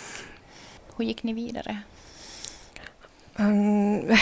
Hur 0.97 1.05
gick 1.05 1.23
ni 1.23 1.33
vidare? 1.33 1.83
Um, 3.37 4.17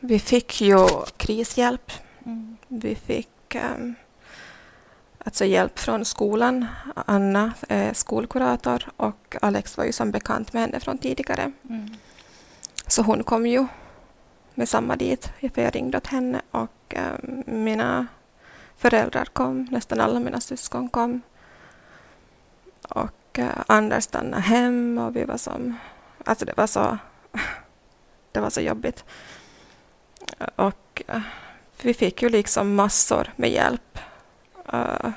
vi 0.00 0.18
fick 0.18 0.60
ju 0.60 0.88
krishjälp. 1.16 1.92
Mm. 2.26 2.56
Vi 2.68 2.94
fick 2.94 3.54
um, 3.54 3.94
alltså 5.18 5.44
hjälp 5.44 5.78
från 5.78 6.04
skolan. 6.04 6.66
Anna 7.06 7.52
är 7.68 7.92
skolkurator 7.92 8.84
och 8.96 9.36
Alex 9.42 9.76
var 9.76 9.84
ju 9.84 9.92
som 9.92 10.10
bekant 10.10 10.52
med 10.52 10.62
henne 10.62 10.80
från 10.80 10.98
tidigare. 10.98 11.52
Mm. 11.68 11.90
Så 12.86 13.02
hon 13.02 13.24
kom 13.24 13.46
ju 13.46 13.66
med 14.54 14.68
samma 14.68 14.96
dit, 14.96 15.32
för 15.54 15.62
jag 15.62 15.74
ringde 15.74 15.98
åt 15.98 16.06
henne 16.06 16.42
och 16.50 16.94
um, 16.96 17.44
mina 17.46 18.06
föräldrar 18.76 19.24
kom, 19.24 19.68
nästan 19.70 20.00
alla 20.00 20.20
mina 20.20 20.40
syskon 20.40 20.88
kom. 20.88 21.22
Och 22.90 23.38
eh, 23.38 23.62
Anders 23.66 24.04
stannade 24.04 24.42
hem 24.42 24.98
och 24.98 25.16
vi 25.16 25.24
var 25.24 25.36
som... 25.36 25.78
Alltså 26.24 26.44
det 26.44 26.56
var 26.56 26.66
så... 26.66 26.98
Det 28.32 28.40
var 28.40 28.50
så 28.50 28.60
jobbigt. 28.60 29.04
Och 30.56 31.02
eh, 31.06 31.20
vi 31.82 31.94
fick 31.94 32.22
ju 32.22 32.28
liksom 32.28 32.74
massor 32.74 33.32
med 33.36 33.50
hjälp. 33.50 33.98
Uh, 34.74 35.10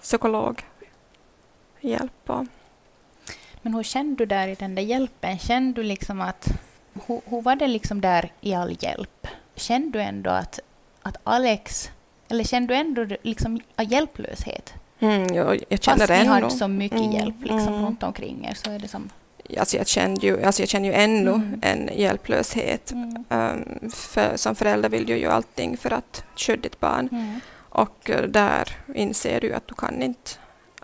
psykolog 0.00 0.64
hjälp 1.80 2.30
och... 2.30 2.46
Men 3.62 3.74
hur 3.74 3.82
kände 3.82 4.16
du 4.16 4.26
där 4.26 4.48
i 4.48 4.54
den 4.54 4.74
där 4.74 4.82
hjälpen? 4.82 5.38
Kände 5.38 5.82
du 5.82 5.88
liksom 5.88 6.20
att... 6.20 6.48
Hur, 7.06 7.20
hur 7.24 7.42
var 7.42 7.56
det 7.56 7.66
liksom 7.66 8.00
där 8.00 8.32
i 8.40 8.54
all 8.54 8.76
hjälp? 8.80 9.26
Kände 9.54 9.98
du 9.98 10.02
ändå 10.02 10.30
att, 10.30 10.60
att 11.02 11.16
Alex... 11.24 11.90
Eller 12.28 12.44
kände 12.44 12.74
du 12.74 12.78
ändå 12.78 13.16
liksom 13.22 13.60
hjälplöshet? 13.76 14.74
Mm, 15.00 15.34
jag, 15.34 15.62
jag 15.68 15.82
känner 15.82 16.06
Fast 16.06 16.22
ni 16.22 16.26
har 16.26 16.48
så 16.48 16.68
mycket 16.68 16.98
mm, 16.98 17.12
hjälp 17.12 17.34
liksom, 17.40 17.68
mm. 17.68 17.84
runt 17.84 18.02
omkring 18.02 18.44
er 18.44 18.54
så 18.54 18.70
är 18.70 18.78
det 18.78 18.88
som... 18.88 19.10
Alltså 19.58 19.76
jag, 19.76 19.86
känner 19.86 20.20
ju, 20.20 20.44
alltså 20.44 20.62
jag 20.62 20.68
känner 20.68 20.88
ju 20.88 20.94
ännu 20.94 21.30
mm. 21.30 21.60
en 21.62 21.90
hjälplöshet. 21.94 22.92
Um, 23.28 23.90
för, 23.90 24.36
som 24.36 24.54
förälder 24.54 24.88
vill 24.88 25.06
du 25.06 25.16
ju 25.16 25.26
allting 25.26 25.76
för 25.76 25.92
att 25.92 26.24
skydda 26.36 26.62
ditt 26.62 26.80
barn. 26.80 27.08
Mm. 27.12 27.40
Och 27.58 28.10
uh, 28.10 28.22
där 28.22 28.76
inser 28.94 29.40
du 29.40 29.52
att 29.52 29.66
du 29.66 29.74
kan 29.74 30.02
inte, 30.02 30.30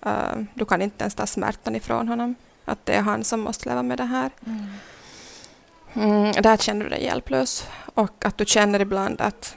uh, 0.06 0.42
du 0.54 0.64
kan 0.64 0.82
inte 0.82 1.02
ens 1.04 1.14
ta 1.14 1.26
smärtan 1.26 1.76
ifrån 1.76 2.08
honom. 2.08 2.34
Att 2.64 2.86
det 2.86 2.94
är 2.94 3.02
han 3.02 3.24
som 3.24 3.40
måste 3.40 3.68
leva 3.68 3.82
med 3.82 3.98
det 3.98 4.04
här. 4.04 4.30
Mm, 5.94 6.32
där 6.42 6.56
känner 6.56 6.84
du 6.84 6.90
dig 6.90 7.04
hjälplös. 7.04 7.68
Och 7.94 8.24
att 8.24 8.38
du 8.38 8.44
känner 8.44 8.80
ibland 8.80 9.20
att 9.20 9.56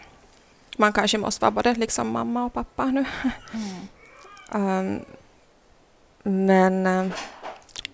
man 0.78 0.94
kanske 0.94 1.18
måste 1.18 1.42
vara 1.42 1.52
både 1.52 1.76
liksom 1.76 2.12
mamma 2.12 2.46
och 2.46 2.54
pappa 2.54 2.86
nu. 2.86 3.06
Um, 4.52 5.06
men 6.24 6.88
um, 6.88 7.14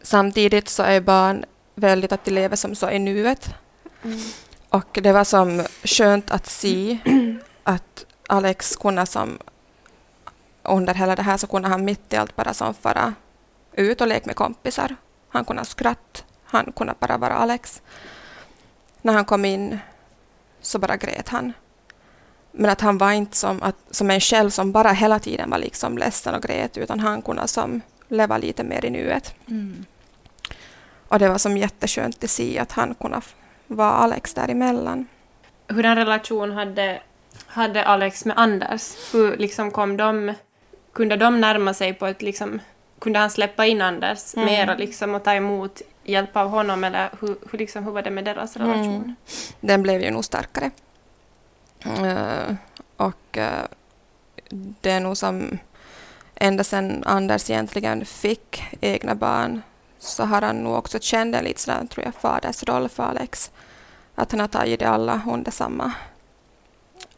samtidigt 0.02 0.70
så 0.70 0.84
är 0.84 1.02
barn 1.02 1.46
väldigt 1.76 2.12
att 2.12 2.26
de 2.26 2.32
lever 2.32 2.56
som 2.56 2.76
så 2.76 2.90
i 2.90 3.00
nuet. 3.00 3.50
Mm. 4.04 4.20
Och 4.70 5.00
det 5.04 5.12
var 5.12 5.24
som 5.24 5.64
skönt 5.84 6.32
att 6.32 6.50
se 6.50 6.98
att 7.64 8.06
Alex 8.28 8.76
kunde 8.76 9.06
som 9.06 9.40
under 10.64 10.94
hela 10.94 11.16
det 11.16 11.22
här 11.24 11.38
så 11.38 11.48
kunde 11.48 11.68
han 11.68 11.86
mitt 11.86 12.14
i 12.14 12.16
allt 12.16 12.36
bara 12.36 12.54
som 12.54 12.74
fara 12.74 13.14
ut 13.74 14.02
och 14.02 14.08
leka 14.08 14.26
med 14.26 14.36
kompisar. 14.36 14.96
Han 15.30 15.46
kunde 15.46 15.66
skratta, 15.66 16.24
han 16.44 16.72
kunde 16.76 16.94
bara 17.00 17.18
vara 17.18 17.34
Alex. 17.34 17.82
När 19.02 19.14
han 19.14 19.26
kom 19.26 19.46
in 19.46 19.80
så 20.62 20.80
bara 20.80 20.98
grät 20.98 21.30
han. 21.30 21.54
Men 22.56 22.70
att 22.70 22.82
han 22.82 22.98
var 22.98 23.12
inte 23.12 23.38
som, 23.38 23.64
att, 23.64 23.76
som 23.92 24.12
en 24.12 24.20
själv 24.20 24.50
som 24.50 24.72
bara 24.72 24.92
hela 24.92 25.20
tiden 25.20 25.50
var 25.50 25.58
liksom 25.58 25.98
ledsen 25.98 26.36
och 26.36 26.44
grät, 26.44 26.78
utan 26.78 27.00
han 27.00 27.22
kunde 27.22 27.48
som 27.48 27.82
leva 28.08 28.38
lite 28.38 28.64
mer 28.64 28.86
i 28.86 28.90
nuet. 28.90 29.36
Mm. 29.48 29.86
Och 31.08 31.20
det 31.20 31.30
var 31.30 31.38
som 31.38 31.58
jätteskönt 31.58 32.24
att 32.24 32.30
se 32.30 32.60
att 32.60 32.72
han 32.72 32.96
kunde 32.96 33.22
vara 33.68 33.92
Alex 33.92 34.34
däremellan. 34.34 35.08
Hurdan 35.68 35.96
relation 35.96 36.52
hade, 36.52 37.02
hade 37.46 37.84
Alex 37.84 38.26
med 38.26 38.38
Anders? 38.38 39.14
Hur 39.14 39.38
liksom 39.38 39.72
kom 39.72 39.98
de, 39.98 40.34
kunde 40.94 41.16
de 41.16 41.42
närma 41.42 41.74
sig 41.74 41.94
på 41.94 42.06
ett 42.06 42.22
liksom, 42.22 42.60
kunde 43.00 43.20
han 43.20 43.30
släppa 43.30 43.66
in 43.66 43.82
Anders 43.82 44.36
mm. 44.36 44.46
mera 44.46 44.76
liksom 44.76 45.16
och 45.16 45.24
ta 45.24 45.34
emot 45.34 45.82
hjälp 46.04 46.38
av 46.38 46.50
honom 46.50 46.84
eller 46.84 47.10
hur, 47.22 47.36
hur, 47.52 47.60
liksom, 47.60 47.84
hur 47.84 47.92
var 47.92 48.02
det 48.02 48.12
med 48.12 48.26
deras 48.26 48.56
mm. 48.56 48.68
relation? 48.68 48.96
Mm. 48.96 49.16
Den 49.60 49.84
blev 49.84 50.02
ju 50.02 50.12
nog 50.12 50.26
starkare. 50.26 50.72
Uh, 51.86 52.56
och 52.98 53.38
uh, 53.38 53.66
det 54.82 54.92
är 54.92 55.00
nog 55.00 55.18
som 55.18 55.58
ända 56.36 56.64
sedan 56.64 57.04
Anders 57.06 57.50
egentligen 57.50 58.06
fick 58.06 58.64
egna 58.82 59.16
barn 59.16 59.62
så 60.00 60.24
har 60.24 60.42
han 60.42 60.56
nog 60.56 60.76
också 60.76 61.00
känt 61.00 61.36
en 61.36 61.44
lite 61.44 61.62
sådär, 61.62 61.86
tror 61.86 62.06
jag, 62.06 62.16
fadersroll 62.16 62.90
för 62.90 63.04
Alex. 63.04 63.52
Att 64.16 64.32
han 64.32 64.40
har 64.40 64.48
tagit 64.48 64.80
det 64.80 64.90
alla 64.90 65.22
under 65.28 65.52
samma. 65.52 65.92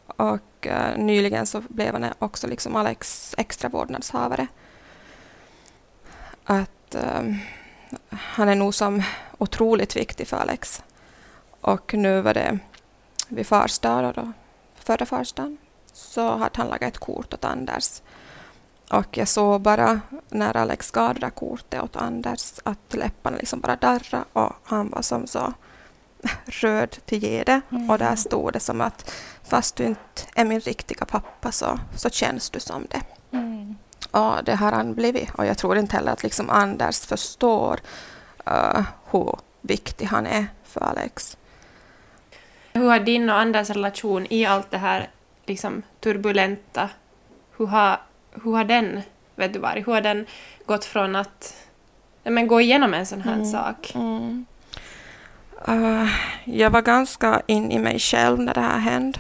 Och 0.08 0.68
uh, 0.68 0.98
nyligen 0.98 1.46
så 1.46 1.62
blev 1.62 1.94
han 1.94 2.14
också 2.20 2.48
liksom 2.48 2.76
Alex 2.76 3.36
extra 3.38 3.70
vårdnadshavare. 3.70 4.48
Att 6.44 6.96
uh, 6.96 7.36
han 8.10 8.50
är 8.50 8.56
nog 8.56 8.74
som 8.74 9.04
otroligt 9.38 9.96
viktig 9.96 10.28
för 10.28 10.38
Alex. 10.38 10.84
Och 11.62 11.94
nu 11.94 12.22
var 12.22 12.34
det 12.34 12.60
vid 13.28 13.48
fars 13.48 13.80
dag, 13.80 14.14
då, 14.16 14.32
förra 14.86 15.06
fars 15.06 15.34
dagen, 15.34 15.58
så 15.94 16.30
hade 16.38 16.58
han 16.58 16.68
lagat 16.68 16.94
ett 16.94 16.98
kort 16.98 17.34
åt 17.34 17.46
Anders 17.46 18.02
och 18.92 19.18
jag 19.18 19.28
såg 19.28 19.62
bara 19.62 20.02
när 20.30 20.58
Alex 20.58 20.92
gav 20.92 21.14
det 21.14 21.20
där 21.20 21.30
kortet 21.30 21.84
åt 21.84 21.96
Anders 21.96 22.54
att 22.64 22.94
läpparna 22.94 23.38
liksom 23.38 23.60
bara 23.60 23.76
darrade 23.76 24.24
och 24.34 24.54
han 24.64 24.90
var 24.90 25.02
som 25.02 25.28
så 25.28 25.54
röd 26.46 26.98
till 27.06 27.24
gede. 27.24 27.62
Mm. 27.70 27.90
Och 27.90 27.98
där 27.98 28.16
stod 28.16 28.54
det 28.54 28.60
som 28.60 28.82
att 28.82 29.12
fast 29.44 29.76
du 29.76 29.84
inte 29.84 30.22
är 30.36 30.46
min 30.46 30.60
riktiga 30.60 31.06
pappa 31.06 31.52
så, 31.52 31.80
så 31.96 32.10
känns 32.10 32.50
du 32.50 32.60
som 32.60 32.88
det. 32.90 33.02
Mm. 33.38 33.76
Och 34.12 34.44
det 34.44 34.56
har 34.56 34.72
han 34.72 34.94
blivit. 34.94 35.30
Och 35.36 35.46
jag 35.46 35.58
tror 35.58 35.78
inte 35.78 35.96
heller 35.96 36.12
att 36.12 36.24
liksom 36.24 36.50
Anders 36.50 37.00
förstår 37.00 37.80
uh, 38.48 38.82
hur 39.12 39.36
viktig 39.62 40.06
han 40.06 40.26
är 40.26 40.48
för 40.64 40.82
Alex. 40.82 41.38
Hur 42.76 42.90
har 42.90 43.00
din 43.00 43.30
och 43.30 43.40
Anders 43.40 43.70
relation 43.70 44.28
i 44.30 44.46
allt 44.46 44.72
det 44.72 44.78
här 44.78 45.10
liksom, 45.46 45.82
turbulenta, 46.00 46.90
hur 47.58 47.66
har 47.66 48.00
hur 48.44 48.52
har 48.52 48.64
den, 48.64 49.02
vet 49.36 49.54
du 49.54 49.60
varit, 49.60 49.88
hur 49.88 49.94
har 49.94 50.02
den 50.02 50.26
gått 50.66 50.86
från 50.86 51.16
att 51.16 51.56
men, 52.24 52.48
gå 52.48 52.62
igenom 52.62 52.94
en 52.94 53.06
sån 53.06 53.22
här 53.22 53.34
mm. 53.34 53.46
sak? 53.46 53.92
Mm. 53.96 54.46
Uh, 55.70 56.10
jag 56.44 56.70
var 56.70 56.82
ganska 56.82 57.42
in 57.48 57.72
i 57.72 57.80
mig 57.80 58.00
själv 58.00 58.40
när 58.40 58.54
det 58.54 58.62
här 58.62 58.80
hände. 58.80 59.20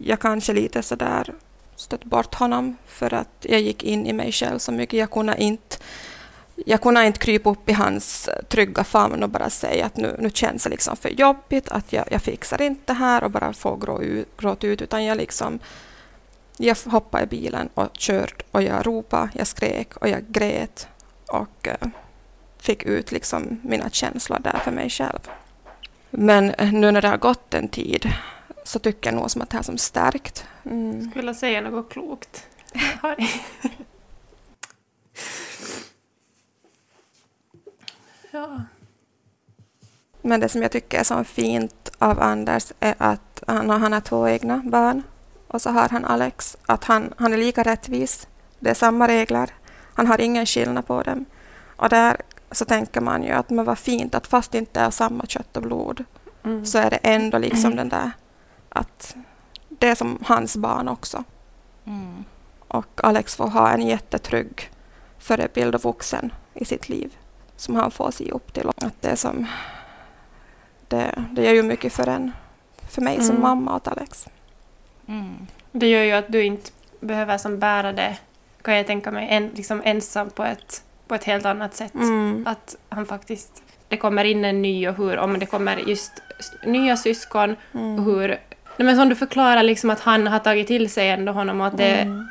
Jag 0.00 0.20
kanske 0.20 0.52
lite 0.52 0.82
sådär 0.82 1.34
stött 1.76 2.04
bort 2.04 2.34
honom 2.34 2.76
för 2.86 3.14
att 3.14 3.46
jag 3.48 3.60
gick 3.60 3.82
in 3.82 4.06
i 4.06 4.12
mig 4.12 4.32
själv 4.32 4.58
så 4.58 4.72
mycket. 4.72 4.98
Jag 4.98 5.10
kunde 5.10 5.42
inte, 5.42 5.76
jag 6.66 6.80
kunde 6.80 7.06
inte 7.06 7.18
krypa 7.18 7.50
upp 7.50 7.68
i 7.68 7.72
hans 7.72 8.28
trygga 8.48 8.84
famn 8.84 9.22
och 9.22 9.30
bara 9.30 9.50
säga 9.50 9.86
att 9.86 9.96
nu, 9.96 10.16
nu 10.18 10.30
känns 10.30 10.64
det 10.64 10.70
liksom 10.70 10.96
för 10.96 11.08
jobbigt, 11.08 11.68
att 11.68 11.92
jag, 11.92 12.04
jag 12.10 12.22
fixar 12.22 12.62
inte 12.62 12.80
det 12.86 12.92
här 12.92 13.24
och 13.24 13.30
bara 13.30 13.52
få 13.52 13.76
gråta 14.38 14.66
ut, 14.66 14.82
utan 14.82 15.04
jag 15.04 15.16
liksom 15.16 15.58
jag 16.62 16.76
hoppade 16.86 17.24
i 17.24 17.26
bilen 17.26 17.68
och 17.74 17.88
körde 17.92 18.32
och 18.50 18.62
jag 18.62 18.86
ropade, 18.86 19.28
jag 19.34 19.46
skrek 19.46 19.96
och 19.96 20.08
jag 20.08 20.24
grät 20.28 20.88
och 21.26 21.68
uh, 21.68 21.88
fick 22.58 22.82
ut 22.82 23.12
liksom 23.12 23.60
mina 23.62 23.90
känslor 23.90 24.38
där 24.38 24.60
för 24.64 24.70
mig 24.70 24.90
själv. 24.90 25.18
Men 26.10 26.50
uh, 26.50 26.72
nu 26.72 26.90
när 26.90 27.02
det 27.02 27.08
har 27.08 27.16
gått 27.16 27.54
en 27.54 27.68
tid 27.68 28.12
så 28.64 28.78
tycker 28.78 29.10
jag 29.10 29.20
nog 29.20 29.30
som 29.30 29.42
att 29.42 29.50
det 29.50 29.56
här 29.56 29.62
som 29.64 29.78
stärkt. 29.78 30.44
Mm. 30.64 31.00
Skulle 31.00 31.14
vilja 31.14 31.34
säga 31.34 31.60
något 31.60 31.92
klokt. 31.92 32.46
ja. 38.30 38.62
Men 40.22 40.40
det 40.40 40.48
som 40.48 40.62
jag 40.62 40.72
tycker 40.72 41.00
är 41.00 41.04
så 41.04 41.24
fint 41.24 41.92
av 41.98 42.20
Anders 42.20 42.72
är 42.80 42.94
att 42.98 43.42
han 43.46 43.70
har, 43.70 43.78
han 43.78 43.92
har 43.92 44.00
två 44.00 44.28
egna 44.28 44.62
barn 44.64 45.02
och 45.48 45.62
så 45.62 45.70
har 45.70 45.88
han 45.88 46.04
Alex, 46.04 46.56
att 46.66 46.84
han, 46.84 47.14
han 47.16 47.32
är 47.32 47.38
lika 47.38 47.62
rättvis. 47.62 48.28
Det 48.58 48.70
är 48.70 48.74
samma 48.74 49.08
regler. 49.08 49.50
Han 49.94 50.06
har 50.06 50.20
ingen 50.20 50.46
skillnad 50.46 50.86
på 50.86 51.02
dem. 51.02 51.24
Och 51.76 51.88
där 51.88 52.16
så 52.50 52.64
tänker 52.64 53.00
man 53.00 53.22
ju 53.22 53.30
att 53.30 53.50
men 53.50 53.64
vad 53.64 53.78
fint 53.78 54.14
att 54.14 54.26
fast 54.26 54.52
det 54.52 54.58
inte 54.58 54.80
är 54.80 54.90
samma 54.90 55.26
kött 55.26 55.56
och 55.56 55.62
blod 55.62 56.04
mm. 56.42 56.66
så 56.66 56.78
är 56.78 56.90
det 56.90 56.96
ändå 56.96 57.38
liksom 57.38 57.72
mm. 57.72 57.76
den 57.76 57.88
där 57.88 58.10
att 58.68 59.16
det 59.68 59.88
är 59.88 59.94
som 59.94 60.18
hans 60.24 60.56
barn 60.56 60.88
också. 60.88 61.24
Mm. 61.84 62.24
Och 62.68 63.00
Alex 63.04 63.36
får 63.36 63.48
ha 63.48 63.70
en 63.70 63.86
jättetrygg 63.86 64.70
förebild 65.18 65.74
och 65.74 65.82
vuxen 65.82 66.32
i 66.54 66.64
sitt 66.64 66.88
liv 66.88 67.16
som 67.60 67.76
han 67.76 67.90
får 67.90 68.10
se 68.10 68.30
upp 68.30 68.52
till. 68.52 68.68
Att 68.68 69.02
det, 69.02 69.08
är 69.08 69.16
som, 69.16 69.46
det, 70.88 71.24
det 71.30 71.44
gör 71.44 71.52
ju 71.52 71.62
mycket 71.62 71.92
för, 71.92 72.08
en, 72.08 72.32
för 72.90 73.02
mig 73.02 73.16
som 73.16 73.30
mm. 73.30 73.42
mamma 73.42 73.76
åt 73.76 73.88
Alex. 73.88 74.28
Mm. 75.08 75.46
Det 75.72 75.88
gör 75.88 76.02
ju 76.02 76.12
att 76.12 76.28
du 76.28 76.44
inte 76.44 76.70
behöver 77.00 77.38
som 77.38 77.58
bära 77.58 77.92
det, 77.92 78.16
kan 78.62 78.76
jag 78.76 78.86
tänka 78.86 79.10
mig, 79.10 79.28
en, 79.30 79.48
liksom 79.48 79.82
ensam 79.84 80.30
på 80.30 80.44
ett, 80.44 80.82
på 81.06 81.14
ett 81.14 81.24
helt 81.24 81.46
annat 81.46 81.74
sätt. 81.74 81.94
Mm. 81.94 82.46
Att 82.46 82.76
han 82.88 83.06
faktiskt, 83.06 83.62
det 83.88 83.96
kommer 83.96 84.24
in 84.24 84.44
en 84.44 84.62
ny 84.62 84.88
och 84.88 84.94
hur, 84.94 85.18
om 85.18 85.38
det 85.38 85.46
kommer 85.46 85.76
just 85.76 86.12
nya 86.66 86.96
syskon 86.96 87.56
mm. 87.74 87.98
och 87.98 88.04
hur 88.04 88.28
Nej, 88.76 88.86
men 88.86 88.96
som 88.96 89.08
du 89.08 89.14
förklarar 89.14 89.62
liksom 89.62 89.90
att 89.90 90.00
han 90.00 90.26
har 90.26 90.38
tagit 90.38 90.66
till 90.66 90.90
sig 90.90 91.10
ändå 91.10 91.32
honom 91.32 91.60
och 91.60 91.66
att 91.66 91.76
det, 91.76 92.00
mm 92.00 92.28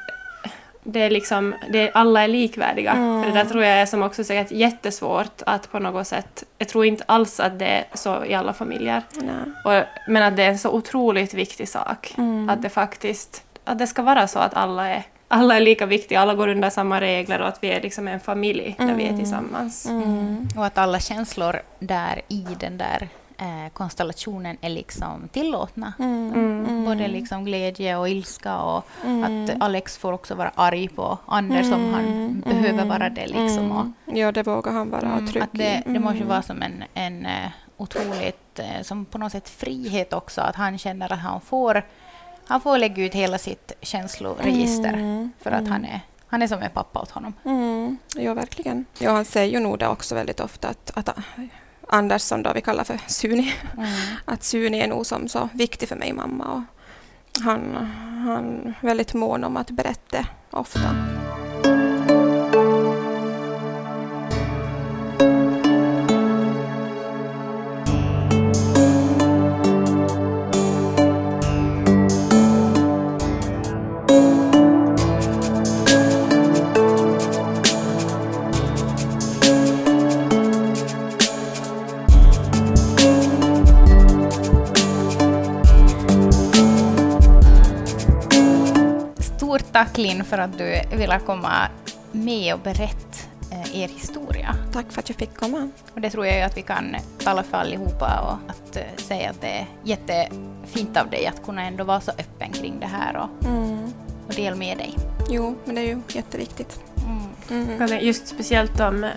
det 0.91 0.99
är 0.99 1.10
liksom, 1.10 1.56
det, 1.69 1.91
alla 1.93 2.23
är 2.23 2.28
likvärdiga. 2.28 2.91
Mm. 2.91 3.23
För 3.23 3.32
det 3.32 3.38
där 3.38 3.49
tror 3.49 3.63
jag 3.63 3.82
är 3.82 3.86
som 3.86 4.04
också 4.04 4.23
säkert 4.23 4.52
jättesvårt 4.52 5.41
att 5.45 5.71
på 5.71 5.80
något 5.80 6.08
sätt, 6.08 6.43
jag 6.58 6.67
tror 6.67 6.86
inte 6.86 7.04
alls 7.08 7.39
att 7.39 7.60
det 7.60 7.65
är 7.65 7.86
så 7.93 8.25
i 8.25 8.34
alla 8.34 8.54
familjer. 8.54 9.02
Och, 9.65 9.84
men 10.08 10.23
att 10.23 10.36
det 10.36 10.43
är 10.43 10.49
en 10.49 10.60
så 10.60 10.71
otroligt 10.71 11.34
viktig 11.34 11.69
sak. 11.69 12.13
Mm. 12.17 12.49
Att 12.49 12.62
det 12.62 12.69
faktiskt, 12.69 13.43
att 13.63 13.80
det 13.80 13.88
ska 13.88 14.02
vara 14.02 14.28
så 14.28 14.39
att 14.39 14.54
alla 14.54 14.89
är, 14.89 15.04
alla 15.28 15.56
är 15.56 15.60
lika 15.60 15.86
viktiga, 15.86 16.19
alla 16.19 16.36
går 16.36 16.47
under 16.47 16.69
samma 16.69 17.02
regler 17.02 17.41
och 17.41 17.47
att 17.47 17.63
vi 17.63 17.71
är 17.71 17.82
liksom 17.82 18.08
en 18.08 18.19
familj 18.19 18.75
när 18.80 18.95
vi 18.95 19.04
är 19.04 19.08
mm. 19.08 19.19
tillsammans. 19.19 19.86
Mm. 19.86 20.47
Och 20.58 20.65
att 20.65 20.78
alla 20.78 20.99
känslor 20.99 21.60
där 21.80 22.21
i 22.28 22.45
den 22.60 22.78
där 22.78 23.10
eh, 23.39 23.69
konstellationen 23.73 24.58
är 24.62 24.69
liksom 24.69 25.28
tillåtna. 25.32 25.93
Mm. 25.99 26.34
Mm. 26.34 26.86
Både 26.86 27.08
liksom 27.08 27.45
glädje 27.45 27.97
och 27.97 28.10
ilska 28.10 28.58
och 28.58 28.86
mm. 29.06 29.43
att 29.45 29.62
Alex 29.62 29.97
får 29.97 30.13
också 30.13 30.36
vara 30.36 30.52
arg 30.56 30.88
på 30.88 31.17
Anders 31.25 31.71
om 31.71 31.93
han 31.93 32.06
mm. 32.06 32.41
behöver 32.41 32.86
vara 32.86 33.10
det. 33.10 33.28
Liksom 33.28 33.71
och, 33.71 34.15
ja, 34.17 34.32
det 34.32 34.43
vågar 34.43 34.71
han 34.71 34.89
vara 34.89 35.12
mm, 35.12 35.28
trygg 35.28 35.43
att 35.43 35.49
det, 35.54 35.84
det 35.86 35.99
måste 35.99 36.23
vara 36.23 36.41
som 36.41 36.62
en, 36.62 36.84
en 36.93 37.25
uh, 37.25 37.49
otroligt, 37.78 38.60
uh, 38.60 38.82
som 38.82 39.06
på 39.06 39.17
något 39.17 39.32
sätt 39.32 39.49
frihet 39.49 40.13
också, 40.13 40.41
att 40.41 40.56
han 40.56 40.78
känner 40.78 41.13
att 41.13 41.19
han 41.19 41.41
får 41.41 41.84
han 42.45 42.62
får 42.62 42.78
lägga 42.78 43.06
ut 43.06 43.13
hela 43.13 43.38
sitt 43.38 43.71
känsloregister 43.82 44.93
mm. 44.93 45.32
för 45.39 45.52
att 45.52 45.67
han 45.67 45.86
är 45.86 46.02
han 46.28 46.41
är 46.41 46.47
som 46.47 46.62
en 46.62 46.71
pappa 46.71 46.99
åt 46.99 47.12
honom. 47.12 47.34
Mm, 47.43 47.97
ja, 48.15 48.34
verkligen. 48.34 48.86
Ja, 48.99 49.12
han 49.12 49.25
säger 49.25 49.54
ju 49.54 49.60
nog 49.60 49.80
det 49.80 49.88
också 49.88 50.15
väldigt 50.15 50.39
ofta 50.39 50.67
att, 50.67 50.91
att 50.95 51.10
Anders 51.91 52.21
som 52.21 52.43
då 52.43 52.54
vi 52.54 52.62
kallar 52.62 52.84
för 52.84 52.99
Suni. 53.08 53.54
Mm. 53.78 53.89
Att 54.25 54.43
Suni 54.43 54.80
är 54.80 54.88
nog 54.88 55.06
som 55.06 55.28
så 55.28 55.49
viktig 55.54 55.89
för 55.89 55.95
mig 55.95 56.13
mamma 56.13 56.45
och 56.45 56.62
han, 57.43 57.75
han 58.25 58.75
är 58.82 58.86
väldigt 58.88 59.13
mån 59.13 59.43
om 59.43 59.58
att 59.58 59.69
berätta 59.71 60.25
ofta. 60.49 61.18
För 90.30 90.38
att 90.38 90.58
du 90.58 90.82
ville 90.98 91.20
komma 91.20 91.68
med 92.12 92.54
och 92.54 92.60
berätta 92.60 93.18
eh, 93.52 93.82
er 93.82 93.88
historia. 93.88 94.56
Tack 94.74 94.92
för 94.92 95.00
att 95.00 95.10
jag 95.10 95.18
fick 95.18 95.36
komma. 95.36 95.70
Och 95.94 96.02
det 96.02 96.10
tror 96.10 96.26
jag 96.26 96.42
att 96.42 96.58
vi 96.58 96.62
kan 96.62 96.96
tala 97.18 97.44
för 97.44 97.58
allihopa 97.58 98.20
och 98.20 98.52
att 98.52 98.78
uh, 98.78 98.84
säga 98.98 99.30
att 99.30 99.42
det 99.42 99.48
är 99.48 99.68
jättefint 99.84 100.98
av 100.98 101.10
dig 101.10 101.28
att 101.28 101.46
kunna 101.46 101.63
ändå 101.63 101.84
vara 101.84 102.02
så 102.02 102.12
öppen 102.12 102.52
kring 102.52 102.80
det 102.80 102.86
här 102.88 103.18
och, 103.18 103.48
mm. 103.48 103.94
och 104.28 104.34
dela 104.34 104.56
med 104.56 104.78
dig. 104.78 104.96
Jo, 105.30 105.56
men 105.65 105.76
det 105.76 105.82
är 105.82 105.86
ju 105.86 106.02
jätteviktigt. 106.08 106.80
Mm. 107.50 107.80
Mm. 107.80 108.00
Just 108.06 108.28
speciellt 108.28 108.80
om 108.80 109.10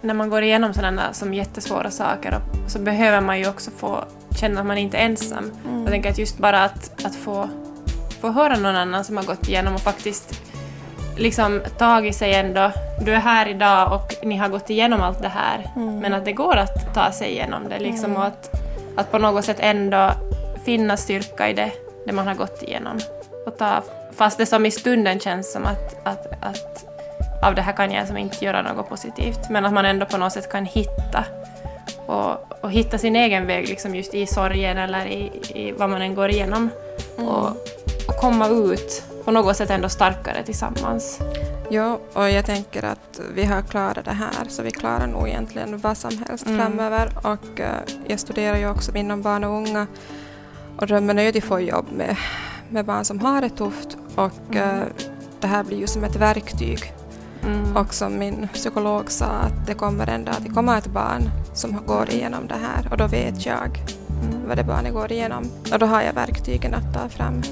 när 0.00 0.14
man 0.14 0.30
går 0.30 0.42
igenom 0.42 0.74
sådana 0.74 1.12
som 1.12 1.34
jättesvåra 1.34 1.90
saker 1.90 2.34
och, 2.34 2.70
så 2.70 2.78
behöver 2.78 3.20
man 3.20 3.38
ju 3.38 3.48
också 3.48 3.70
få 3.70 4.04
känna 4.36 4.60
att 4.60 4.66
man 4.66 4.78
inte 4.78 4.96
är 4.96 5.04
ensam. 5.04 5.50
Mm. 5.68 5.82
Jag 5.82 5.90
tänker 5.90 6.10
att 6.10 6.18
just 6.18 6.38
bara 6.38 6.64
att, 6.64 7.04
att 7.04 7.14
få, 7.14 7.48
få 8.22 8.30
höra 8.30 8.56
någon 8.56 8.76
annan 8.76 9.04
som 9.04 9.16
har 9.16 9.24
gått 9.24 9.48
igenom 9.48 9.74
och 9.74 9.80
faktiskt 9.80 10.40
liksom 11.16 11.60
tagit 11.78 12.16
sig 12.16 12.34
ändå, 12.34 12.72
du 13.00 13.14
är 13.14 13.20
här 13.20 13.48
idag 13.48 13.92
och 13.92 14.26
ni 14.26 14.36
har 14.36 14.48
gått 14.48 14.70
igenom 14.70 15.00
allt 15.00 15.22
det 15.22 15.28
här, 15.28 15.72
mm. 15.76 15.98
men 15.98 16.14
att 16.14 16.24
det 16.24 16.32
går 16.32 16.56
att 16.56 16.94
ta 16.94 17.12
sig 17.12 17.30
igenom 17.30 17.68
det 17.68 17.78
liksom 17.78 18.04
mm. 18.04 18.16
och 18.16 18.24
att, 18.24 18.50
att 18.96 19.12
på 19.12 19.18
något 19.18 19.44
sätt 19.44 19.56
ändå 19.60 20.10
finna 20.64 20.96
styrka 20.96 21.48
i 21.48 21.52
det, 21.52 21.72
det 22.06 22.12
man 22.12 22.26
har 22.26 22.34
gått 22.34 22.62
igenom. 22.62 22.98
Och 23.46 23.58
ta, 23.58 23.82
fast 24.12 24.38
det 24.38 24.46
som 24.46 24.66
i 24.66 24.70
stunden 24.70 25.20
känns 25.20 25.52
som 25.52 25.66
att, 25.66 26.06
att, 26.06 26.26
att 26.42 26.84
av 27.42 27.54
det 27.54 27.62
här 27.62 27.72
kan 27.72 27.90
jag 27.90 28.08
som 28.08 28.16
inte 28.16 28.44
göra 28.44 28.62
något 28.62 28.88
positivt, 28.88 29.50
men 29.50 29.64
att 29.64 29.72
man 29.72 29.84
ändå 29.84 30.06
på 30.06 30.16
något 30.16 30.32
sätt 30.32 30.52
kan 30.52 30.64
hitta 30.64 31.24
och, 32.06 32.64
och 32.64 32.70
hitta 32.70 32.98
sin 32.98 33.16
egen 33.16 33.46
väg 33.46 33.68
liksom 33.68 33.94
just 33.94 34.14
i 34.14 34.26
sorgen 34.26 34.78
eller 34.78 35.06
i, 35.06 35.30
i 35.54 35.72
vad 35.72 35.90
man 35.90 36.02
än 36.02 36.14
går 36.14 36.30
igenom. 36.30 36.70
Mm. 37.18 37.28
Och, 37.28 37.56
komma 38.22 38.48
ut 38.48 39.02
på 39.24 39.30
något 39.30 39.56
sätt 39.56 39.70
ändå 39.70 39.88
starkare 39.88 40.42
tillsammans. 40.42 41.20
Ja, 41.70 41.98
och 42.12 42.30
jag 42.30 42.46
tänker 42.46 42.84
att 42.84 43.20
vi 43.34 43.44
har 43.44 43.62
klarat 43.62 44.04
det 44.04 44.12
här, 44.12 44.48
så 44.48 44.62
vi 44.62 44.70
klarar 44.70 45.06
nog 45.06 45.28
egentligen 45.28 45.78
vad 45.78 45.96
som 45.96 46.10
helst 46.28 46.46
mm. 46.46 46.58
framöver. 46.58 47.12
Och 47.16 47.60
uh, 47.60 47.66
jag 48.06 48.20
studerar 48.20 48.58
ju 48.58 48.70
också 48.70 48.96
inom 48.96 49.22
barn 49.22 49.44
och 49.44 49.56
unga 49.56 49.86
och 50.78 50.86
drömmen 50.86 51.18
är 51.18 51.22
ju 51.22 51.38
att 51.38 51.44
få 51.44 51.60
jobb 51.60 51.86
med, 51.92 52.16
med 52.70 52.84
barn 52.84 53.04
som 53.04 53.20
har 53.20 53.40
det 53.40 53.50
tufft 53.50 53.96
och 54.14 54.54
mm. 54.54 54.80
uh, 54.80 54.84
det 55.40 55.46
här 55.46 55.64
blir 55.64 55.78
ju 55.78 55.86
som 55.86 56.04
ett 56.04 56.16
verktyg. 56.16 56.92
Mm. 57.44 57.76
Och 57.76 57.94
som 57.94 58.18
min 58.18 58.48
psykolog 58.52 59.10
sa, 59.10 59.26
att 59.26 59.66
det 59.66 59.74
kommer 59.74 60.06
en 60.06 60.24
dag, 60.24 60.34
det 60.40 60.50
kommer 60.50 60.78
ett 60.78 60.86
barn 60.86 61.30
som 61.54 61.86
går 61.86 62.10
igenom 62.10 62.46
det 62.46 62.58
här 62.62 62.88
och 62.90 62.96
då 62.96 63.06
vet 63.06 63.46
jag 63.46 63.78
mm. 64.22 64.48
vad 64.48 64.56
det 64.56 64.64
barnet 64.64 64.92
går 64.92 65.12
igenom. 65.12 65.44
Och 65.72 65.78
då 65.78 65.86
har 65.86 66.02
jag 66.02 66.12
verktygen 66.12 66.74
att 66.74 66.94
ta 66.94 67.08
fram. 67.08 67.42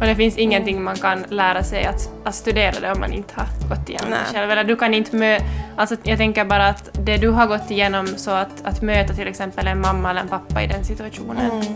Och 0.00 0.06
det 0.06 0.14
finns 0.14 0.36
ingenting 0.36 0.82
man 0.82 0.96
kan 0.96 1.24
lära 1.28 1.62
sig 1.62 1.84
att, 1.84 2.10
att 2.24 2.34
studera 2.34 2.80
det 2.80 2.92
om 2.92 3.00
man 3.00 3.12
inte 3.12 3.34
har 3.36 3.46
gått 3.68 3.88
igenom 3.88 4.10
Nej. 4.10 4.18
det 4.28 4.38
själv. 4.38 4.50
Eller 4.50 4.64
du 4.64 4.76
kan 4.76 4.94
inte 4.94 5.16
mö 5.16 5.38
alltså 5.76 5.96
jag 6.02 6.18
tänker 6.18 6.44
bara 6.44 6.66
att 6.66 6.90
det 6.92 7.16
du 7.16 7.28
har 7.28 7.46
gått 7.46 7.70
igenom 7.70 8.06
så 8.06 8.30
att, 8.30 8.64
att 8.64 8.82
möta 8.82 9.14
till 9.14 9.28
exempel 9.28 9.66
en 9.66 9.80
mamma 9.80 10.10
eller 10.10 10.20
en 10.20 10.28
pappa 10.28 10.62
i 10.62 10.66
den 10.66 10.84
situationen. 10.84 11.50
Mm. 11.50 11.74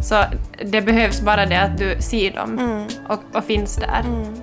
Så 0.00 0.24
det 0.64 0.82
behövs 0.82 1.20
bara 1.20 1.46
det 1.46 1.60
att 1.60 1.78
du 1.78 1.96
ser 2.00 2.30
dem 2.30 2.58
mm. 2.58 2.86
och, 3.08 3.22
och, 3.36 3.44
finns 3.44 3.76
där. 3.76 4.00
Mm. 4.00 4.34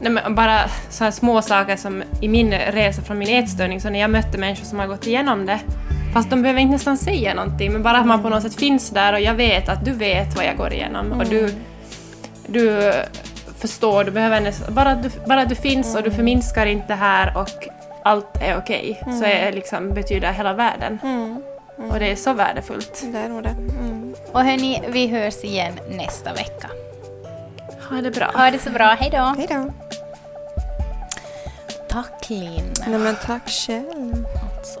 Nej, 0.00 0.22
bara 0.30 0.60
så 0.90 1.04
här 1.04 1.10
små 1.10 1.42
saker 1.42 1.76
som 1.76 2.02
i 2.20 2.28
min 2.28 2.52
resa 2.52 3.02
från 3.02 3.18
min 3.18 3.28
ätstörning, 3.28 3.80
så 3.80 3.90
när 3.90 4.00
jag 4.00 4.10
mötte 4.10 4.38
människor 4.38 4.64
som 4.64 4.78
har 4.78 4.86
gått 4.86 5.06
igenom 5.06 5.46
det, 5.46 5.60
fast 6.14 6.30
de 6.30 6.42
behöver 6.42 6.60
inte 6.60 6.72
nästan 6.72 6.98
säga 6.98 7.34
någonting, 7.34 7.72
men 7.72 7.82
bara 7.82 7.98
att 7.98 8.06
man 8.06 8.22
på 8.22 8.28
något 8.28 8.42
sätt 8.42 8.54
finns 8.54 8.90
där 8.90 9.12
och 9.12 9.20
jag 9.20 9.34
vet 9.34 9.68
att 9.68 9.84
du 9.84 9.92
vet 9.92 10.36
vad 10.36 10.44
jag 10.44 10.56
går 10.56 10.72
igenom 10.72 11.12
och 11.12 11.26
du 11.26 11.54
du 12.46 12.92
förstår, 13.58 14.04
du 14.04 14.10
behöver 14.10 14.40
nästan, 14.40 14.74
bara, 14.74 14.90
att 14.90 15.02
du, 15.02 15.10
bara 15.26 15.40
att 15.40 15.48
du 15.48 15.54
finns 15.54 15.86
mm. 15.86 15.98
och 15.98 16.10
du 16.10 16.16
förminskar 16.16 16.66
inte 16.66 16.94
här 16.94 17.36
och 17.36 17.68
allt 18.02 18.36
är 18.42 18.58
okej, 18.58 18.98
okay, 19.00 19.12
mm. 19.12 19.18
så 19.18 19.24
är, 19.24 19.52
liksom, 19.52 19.94
betyder 19.94 20.32
hela 20.32 20.52
världen. 20.52 20.98
Mm. 21.02 21.42
Och 21.90 21.98
det 21.98 22.06
är 22.06 22.16
så 22.16 22.32
värdefullt. 22.32 23.04
Det 23.12 23.18
är 23.18 23.28
nog 23.28 23.42
det. 23.42 23.48
Mm. 23.48 24.14
Och 24.32 24.44
hörni, 24.44 24.82
vi 24.88 25.06
hörs 25.06 25.44
igen 25.44 25.72
nästa 25.90 26.32
vecka. 26.32 26.70
Ha 27.90 28.02
det 28.02 28.10
bra. 28.10 28.30
Ha 28.34 28.50
det 28.50 28.58
så 28.58 28.70
bra. 28.70 28.96
Hej 29.00 29.10
då. 29.10 29.34
Hej 29.38 29.46
då. 29.48 29.72
Tack 31.88 32.30
Linn. 32.30 32.74
Nej 32.86 32.98
men 32.98 33.16
tack 33.26 33.48
själv. 33.48 34.26
Alltså. 34.56 34.80